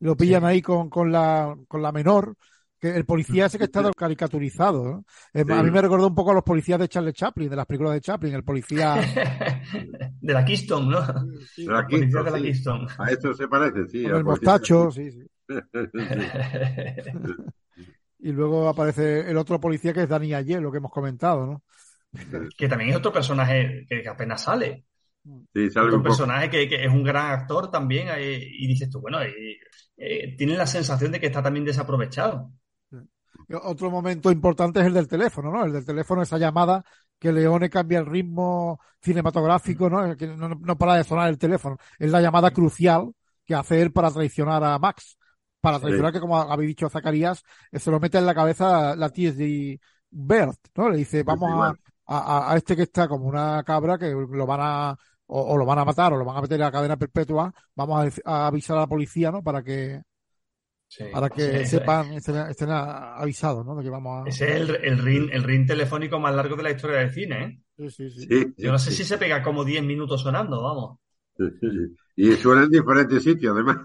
[0.01, 2.37] lo pillan ahí con, con, la, con la menor,
[2.79, 5.05] que el policía ese que está caricaturizado.
[5.33, 7.67] Eh, a mí me recordó un poco a los policías de Charles Chaplin, de las
[7.67, 8.95] películas de Chaplin, el policía.
[10.21, 11.01] de la Keystone, ¿no?
[11.57, 12.87] de la Keystone.
[12.99, 14.05] A esto se parece, sí.
[14.05, 15.27] el mostacho, sí, sí.
[18.21, 21.63] y luego aparece el otro policía que es Dani Ayer, lo que hemos comentado, ¿no?
[22.57, 24.85] Que también es otro personaje que apenas sale.
[25.53, 29.19] Sí, sale un, personaje que, es un gran actor también, eh, y dices tú, bueno,
[29.21, 32.53] eh, tiene la sensación de que está también desaprovechado.
[33.51, 35.65] Otro momento importante es el del teléfono, ¿no?
[35.65, 36.85] El del teléfono, esa llamada
[37.19, 40.17] que Leone cambia el ritmo cinematográfico, ¿no?
[40.17, 41.79] Que no, para de sonar el teléfono.
[41.99, 43.13] Es la llamada crucial
[43.47, 45.17] que hace él para traicionar a Max.
[45.61, 47.43] Para traicionar, que como habéis dicho Zacarías,
[47.73, 49.81] eh, se lo mete en la cabeza la TSD
[50.11, 50.91] Bert, ¿no?
[50.91, 51.75] Le dice, vamos
[52.07, 54.97] a, a, este que está como una cabra que lo van a,
[55.27, 58.19] o, lo van a matar o lo van a meter en la cadena perpetua, vamos
[58.25, 59.43] a, a avisar a la policía, ¿no?
[59.43, 60.03] Para que,
[61.13, 63.77] para que sepan, estén, avisados, ¿no?
[63.77, 64.29] De que vamos a...
[64.29, 67.45] Ese es el, el, ring, el ring telefónico más largo de la historia del cine,
[67.45, 67.61] ¿eh?
[67.77, 68.55] Sí, sí, sí.
[68.57, 70.99] Yo no sé si se pega como 10 minutos sonando, vamos.
[72.17, 73.77] Y suena en diferentes sitios, además.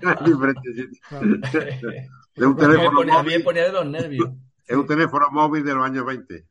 [0.00, 2.12] en diferentes sitios.
[2.36, 4.30] De un teléfono mí me ponía de los nervios.
[4.66, 6.46] Es un teléfono móvil de los años 20,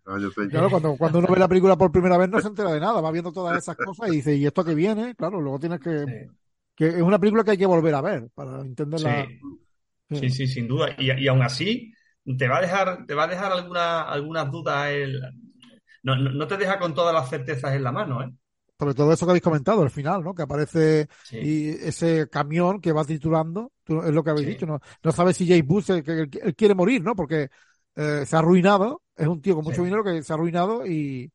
[0.49, 3.01] Claro, cuando, cuando uno ve la película por primera vez no se entera de nada,
[3.01, 5.15] va viendo todas esas cosas y dice, ¿y esto que viene?
[5.15, 6.27] Claro, luego tienes que...
[6.75, 9.27] que es una película que hay que volver a ver para entenderla.
[10.09, 10.95] Sí, sí, sí, sin duda.
[10.97, 11.93] Y, y aún así,
[12.37, 14.89] te va a dejar, te va a dejar alguna, algunas dudas.
[14.91, 15.21] El...
[16.03, 18.31] No, no, te deja con todas las certezas en la mano, ¿eh?
[18.77, 20.33] Sobre todo eso que habéis comentado al final, ¿no?
[20.33, 25.11] Que aparece y ese camión que va triturando, es lo que habéis dicho, no, no
[25.11, 27.15] sabes si Jay Bush que, quiere morir, ¿no?
[27.15, 27.49] Porque
[27.95, 31.31] eh, se ha arruinado, es un tío con mucho dinero que se ha arruinado y,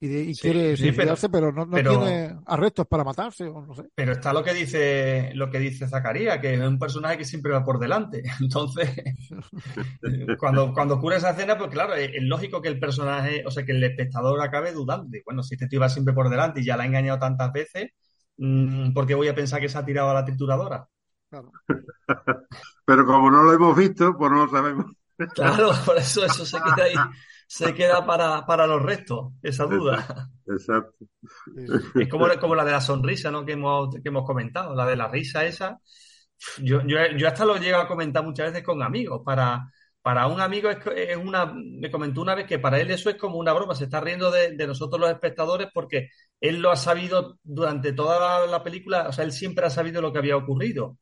[0.00, 3.88] y, quiere suicidarse, pero, no, tiene arrestos para matarse, o no sé.
[3.96, 7.52] Pero está lo que dice lo que dice Zacarías, que es un personaje que siempre
[7.52, 8.22] va por delante.
[8.40, 8.90] Entonces,
[10.38, 13.72] cuando, cuando ocurre esa escena, pues claro, es, lógico que el personaje, o sea, que
[13.72, 15.18] el espectador acabe dudando.
[15.24, 17.90] bueno, si este tío va siempre por delante y ya la ha engañado tantas veces,
[18.36, 20.86] mm, ¿por qué voy a pensar que se ha tirado a la trituradora?
[21.28, 21.50] Claro.
[22.84, 24.86] Pero como no lo hemos visto, pues no lo sabemos.
[25.34, 26.94] Claro, por eso eso se queda ahí,
[27.48, 30.28] se queda para, para los restos, esa duda.
[30.46, 31.06] Exacto.
[31.94, 33.44] Es como, como la de la sonrisa, ¿no?
[33.44, 35.80] Que hemos, que hemos comentado, la de la risa esa.
[36.58, 39.22] Yo, yo, yo hasta lo llego a comentar muchas veces con amigos.
[39.24, 39.66] Para,
[40.02, 43.38] para un amigo es, una, me comentó una vez que para él eso es como
[43.38, 47.38] una broma, se está riendo de, de nosotros los espectadores porque él lo ha sabido
[47.42, 50.98] durante toda la, película, o sea, él siempre ha sabido lo que había ocurrido.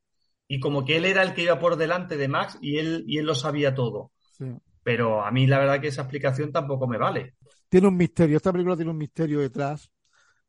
[0.48, 3.18] Y como que él era el que iba por delante de Max y él, y
[3.18, 4.12] él lo sabía todo.
[4.86, 7.34] Pero a mí la verdad que esa explicación tampoco me vale.
[7.68, 9.90] Tiene un misterio, esta película tiene un misterio detrás.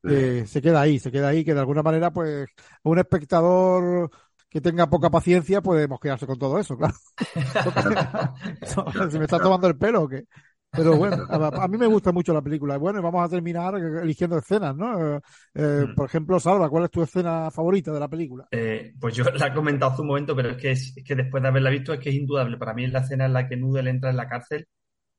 [0.04, 2.46] se queda ahí, se queda ahí, que de alguna manera, pues,
[2.84, 4.08] un espectador
[4.48, 6.94] que tenga poca paciencia puede mosquearse con todo eso, claro.
[9.10, 10.22] si me está tomando el pelo o qué.
[10.70, 11.16] Pero bueno,
[11.62, 12.76] a, mí me gusta mucho la película.
[12.76, 15.16] Bueno, vamos a terminar eligiendo escenas, ¿no?
[15.16, 15.20] Eh,
[15.54, 15.94] eh, mm.
[15.94, 18.46] Por ejemplo, Salva, ¿cuál es tu escena favorita de la película?
[18.50, 21.42] Eh, pues yo la he comentado hace un momento, pero es que, es, que después
[21.42, 22.58] de haberla visto es que es indudable.
[22.58, 24.66] Para mí es la escena en la que Noodle entra en la cárcel.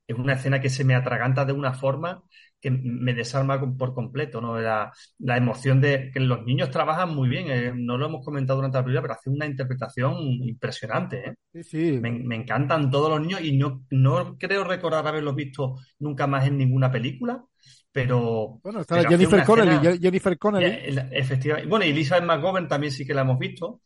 [0.07, 2.23] Es una escena que se me atraganta de una forma
[2.61, 4.59] que me desarma por completo, ¿no?
[4.59, 8.57] La, la emoción de que los niños trabajan muy bien, eh, no lo hemos comentado
[8.57, 11.35] durante la película, pero hacen una interpretación impresionante, ¿eh?
[11.53, 11.99] Sí, sí.
[11.99, 16.57] Me, encantan todos los niños y no, no creo recordar haberlos visto nunca más en
[16.57, 17.43] ninguna película,
[17.91, 18.59] pero...
[18.61, 20.99] Bueno, está Jennifer Connelly, Jennifer Connelly.
[21.11, 21.69] efectivamente.
[21.69, 23.81] Bueno, y Elizabeth McGovern también sí que la hemos visto,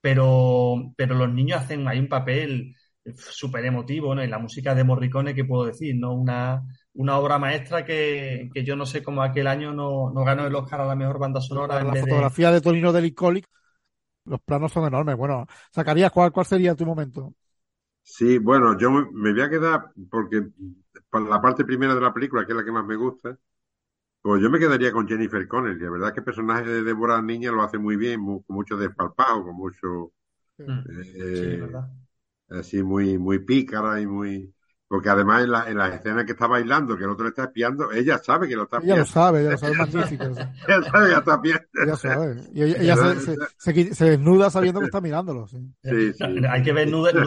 [0.00, 2.74] pero, pero los niños hacen ahí un papel
[3.16, 4.24] súper emotivo, ¿no?
[4.24, 5.96] Y la música de Morricone, ¿qué puedo decir?
[5.98, 6.14] ¿No?
[6.14, 6.62] Una
[6.94, 10.80] una obra maestra que, yo no sé cómo aquel año no, no, ganó el Oscar
[10.80, 11.82] a la mejor banda sonora.
[11.82, 12.60] La, fotografía de...
[12.60, 13.46] Tonino Delicolic,
[14.24, 15.16] los planos son enormes.
[15.16, 17.34] Bueno, sacarías cuál, cuál sería tu momento.
[18.02, 20.48] Sí, bueno, yo me voy a quedar porque
[21.08, 23.36] para la parte primera de la película, que es la que más me gusta,
[24.22, 25.80] pues yo me quedaría con Jennifer Connelly.
[25.80, 28.76] La verdad es que el personaje de Deborah Niña lo hace muy bien, con mucho
[28.76, 30.12] despalpado, con mucho.
[30.58, 31.66] Eh,
[32.50, 34.52] así muy, muy pícara y muy.
[34.90, 37.44] Porque además en la, en la escena que está bailando, que el otro le está
[37.44, 38.94] espiando, ella sabe que lo está espiando.
[38.96, 40.24] Ella lo sabe, ella lo sabe, magnífico.
[40.24, 41.66] ella sabe que está espiando.
[41.84, 42.36] Ella sabe.
[42.52, 42.96] Y ella,
[43.56, 45.46] se, se, desnuda sabiendo que está mirándolo.
[45.46, 45.58] Sí.
[45.84, 46.24] Sí, sí.
[46.50, 47.24] Hay que ver, Nudel,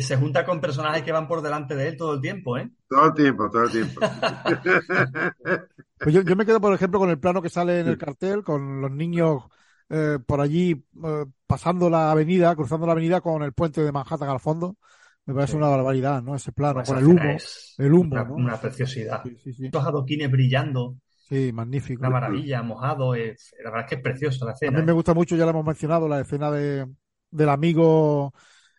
[0.00, 2.68] se junta con personajes que van por delante de él todo el tiempo, ¿eh?
[2.88, 4.00] Todo el tiempo, todo el tiempo.
[6.00, 8.42] pues yo, yo me quedo, por ejemplo, con el plano que sale en el cartel,
[8.42, 9.44] con los niños
[9.88, 14.28] eh, por allí eh, pasando la avenida, cruzando la avenida con el puente de Manhattan
[14.28, 14.76] al fondo.
[15.28, 16.34] Me parece una barbaridad, ¿no?
[16.34, 17.36] Ese plano, con el humo.
[17.76, 18.34] El humo, una, ¿no?
[18.34, 19.22] una preciosidad.
[19.44, 20.96] Sí, sí, adoquines brillando.
[21.28, 22.00] Sí, magnífico.
[22.00, 23.14] Una maravilla, mojado.
[23.14, 24.78] Es, la verdad es que es preciosa la escena.
[24.78, 24.94] A mí me ¿eh?
[24.94, 26.88] gusta mucho, ya lo hemos mencionado, la escena de,
[27.30, 28.32] del amigo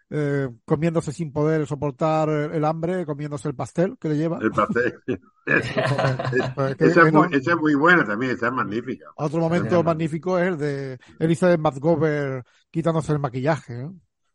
[0.09, 4.39] eh, comiéndose sin poder soportar el hambre, comiéndose el pastel que le lleva.
[4.41, 4.99] El pastel.
[6.79, 9.05] esa, es muy, buena también, esa es magnífica.
[9.17, 12.41] Otro momento magnífico es el de Elizabeth McGovern
[12.71, 13.81] quitándose el maquillaje.
[13.83, 13.89] ¿eh?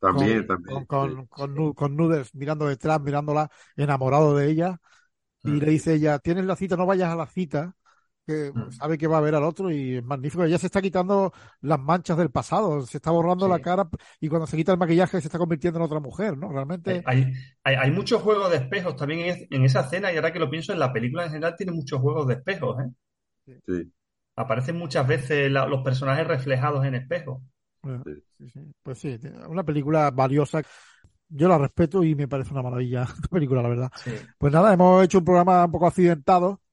[0.05, 0.85] También, también.
[0.85, 4.81] Con, con, con, Nudes mirando detrás, mirándola, enamorado de ella.
[5.43, 5.59] Y mm.
[5.59, 7.75] le dice ella, tienes la cita, no vayas a la cita,
[8.27, 8.73] que mm.
[8.73, 10.45] sabe que va a ver al otro y es magnífico.
[10.45, 11.33] Ella se está quitando
[11.63, 13.89] las manchas del pasado, se está borrando la cara
[14.21, 16.53] y cuando se quita el maquillaje se está convirtiendo en otra mujer, ¿no?
[16.53, 17.03] Realmente.
[17.07, 17.33] Hay,
[17.63, 20.75] hay, hay muchos juegos de espejos también en, esa escena y ahora que lo pienso
[20.75, 23.61] en la película en general tiene muchos juegos de espejos, ¿eh?
[23.67, 23.93] Sí.
[24.37, 27.41] Aparecen muchas veces los personajes reflejados en espejos.
[28.83, 29.19] Pues sí,
[29.49, 30.63] una película valiosa.
[31.29, 33.93] Yo la respeto y me parece una maravilla la película, la verdad.
[34.39, 36.61] Pues nada, hemos hecho un programa un poco accidentado.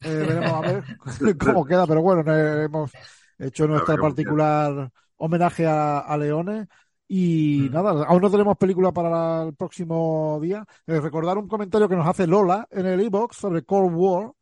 [0.00, 0.84] Eh, veremos a ver
[1.38, 2.90] cómo queda, pero bueno, hemos
[3.38, 6.66] hecho nuestra particular homenaje a, a Leones.
[7.08, 7.72] Y mm.
[7.72, 10.66] nada, aún no tenemos película para el próximo día.
[10.86, 14.32] Eh, recordar un comentario que nos hace Lola en el e-box sobre Cold War,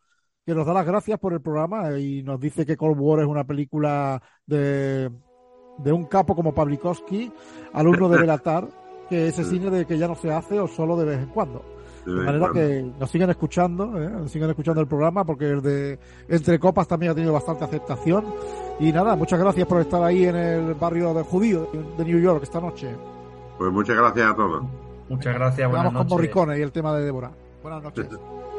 [0.45, 3.27] que nos da las gracias por el programa y nos dice que Cold War es
[3.27, 5.11] una película de,
[5.79, 7.33] de un capo como Pavlikovsky,
[7.73, 8.69] alumno de Belatar,
[9.09, 11.63] que ese cine de que ya no se hace o solo de vez en cuando.
[12.07, 14.09] De manera que nos siguen escuchando, ¿eh?
[14.09, 18.25] nos siguen escuchando el programa porque el de Entre Copas también ha tenido bastante aceptación.
[18.81, 22.43] Y nada, muchas gracias por estar ahí en el barrio del judío de New York
[22.43, 22.89] esta noche.
[23.57, 24.65] Pues muchas gracias a todos.
[25.09, 27.31] Muchas gracias, buenas Vamos con Morricone y el tema de Débora.
[27.63, 28.09] Buenas noches.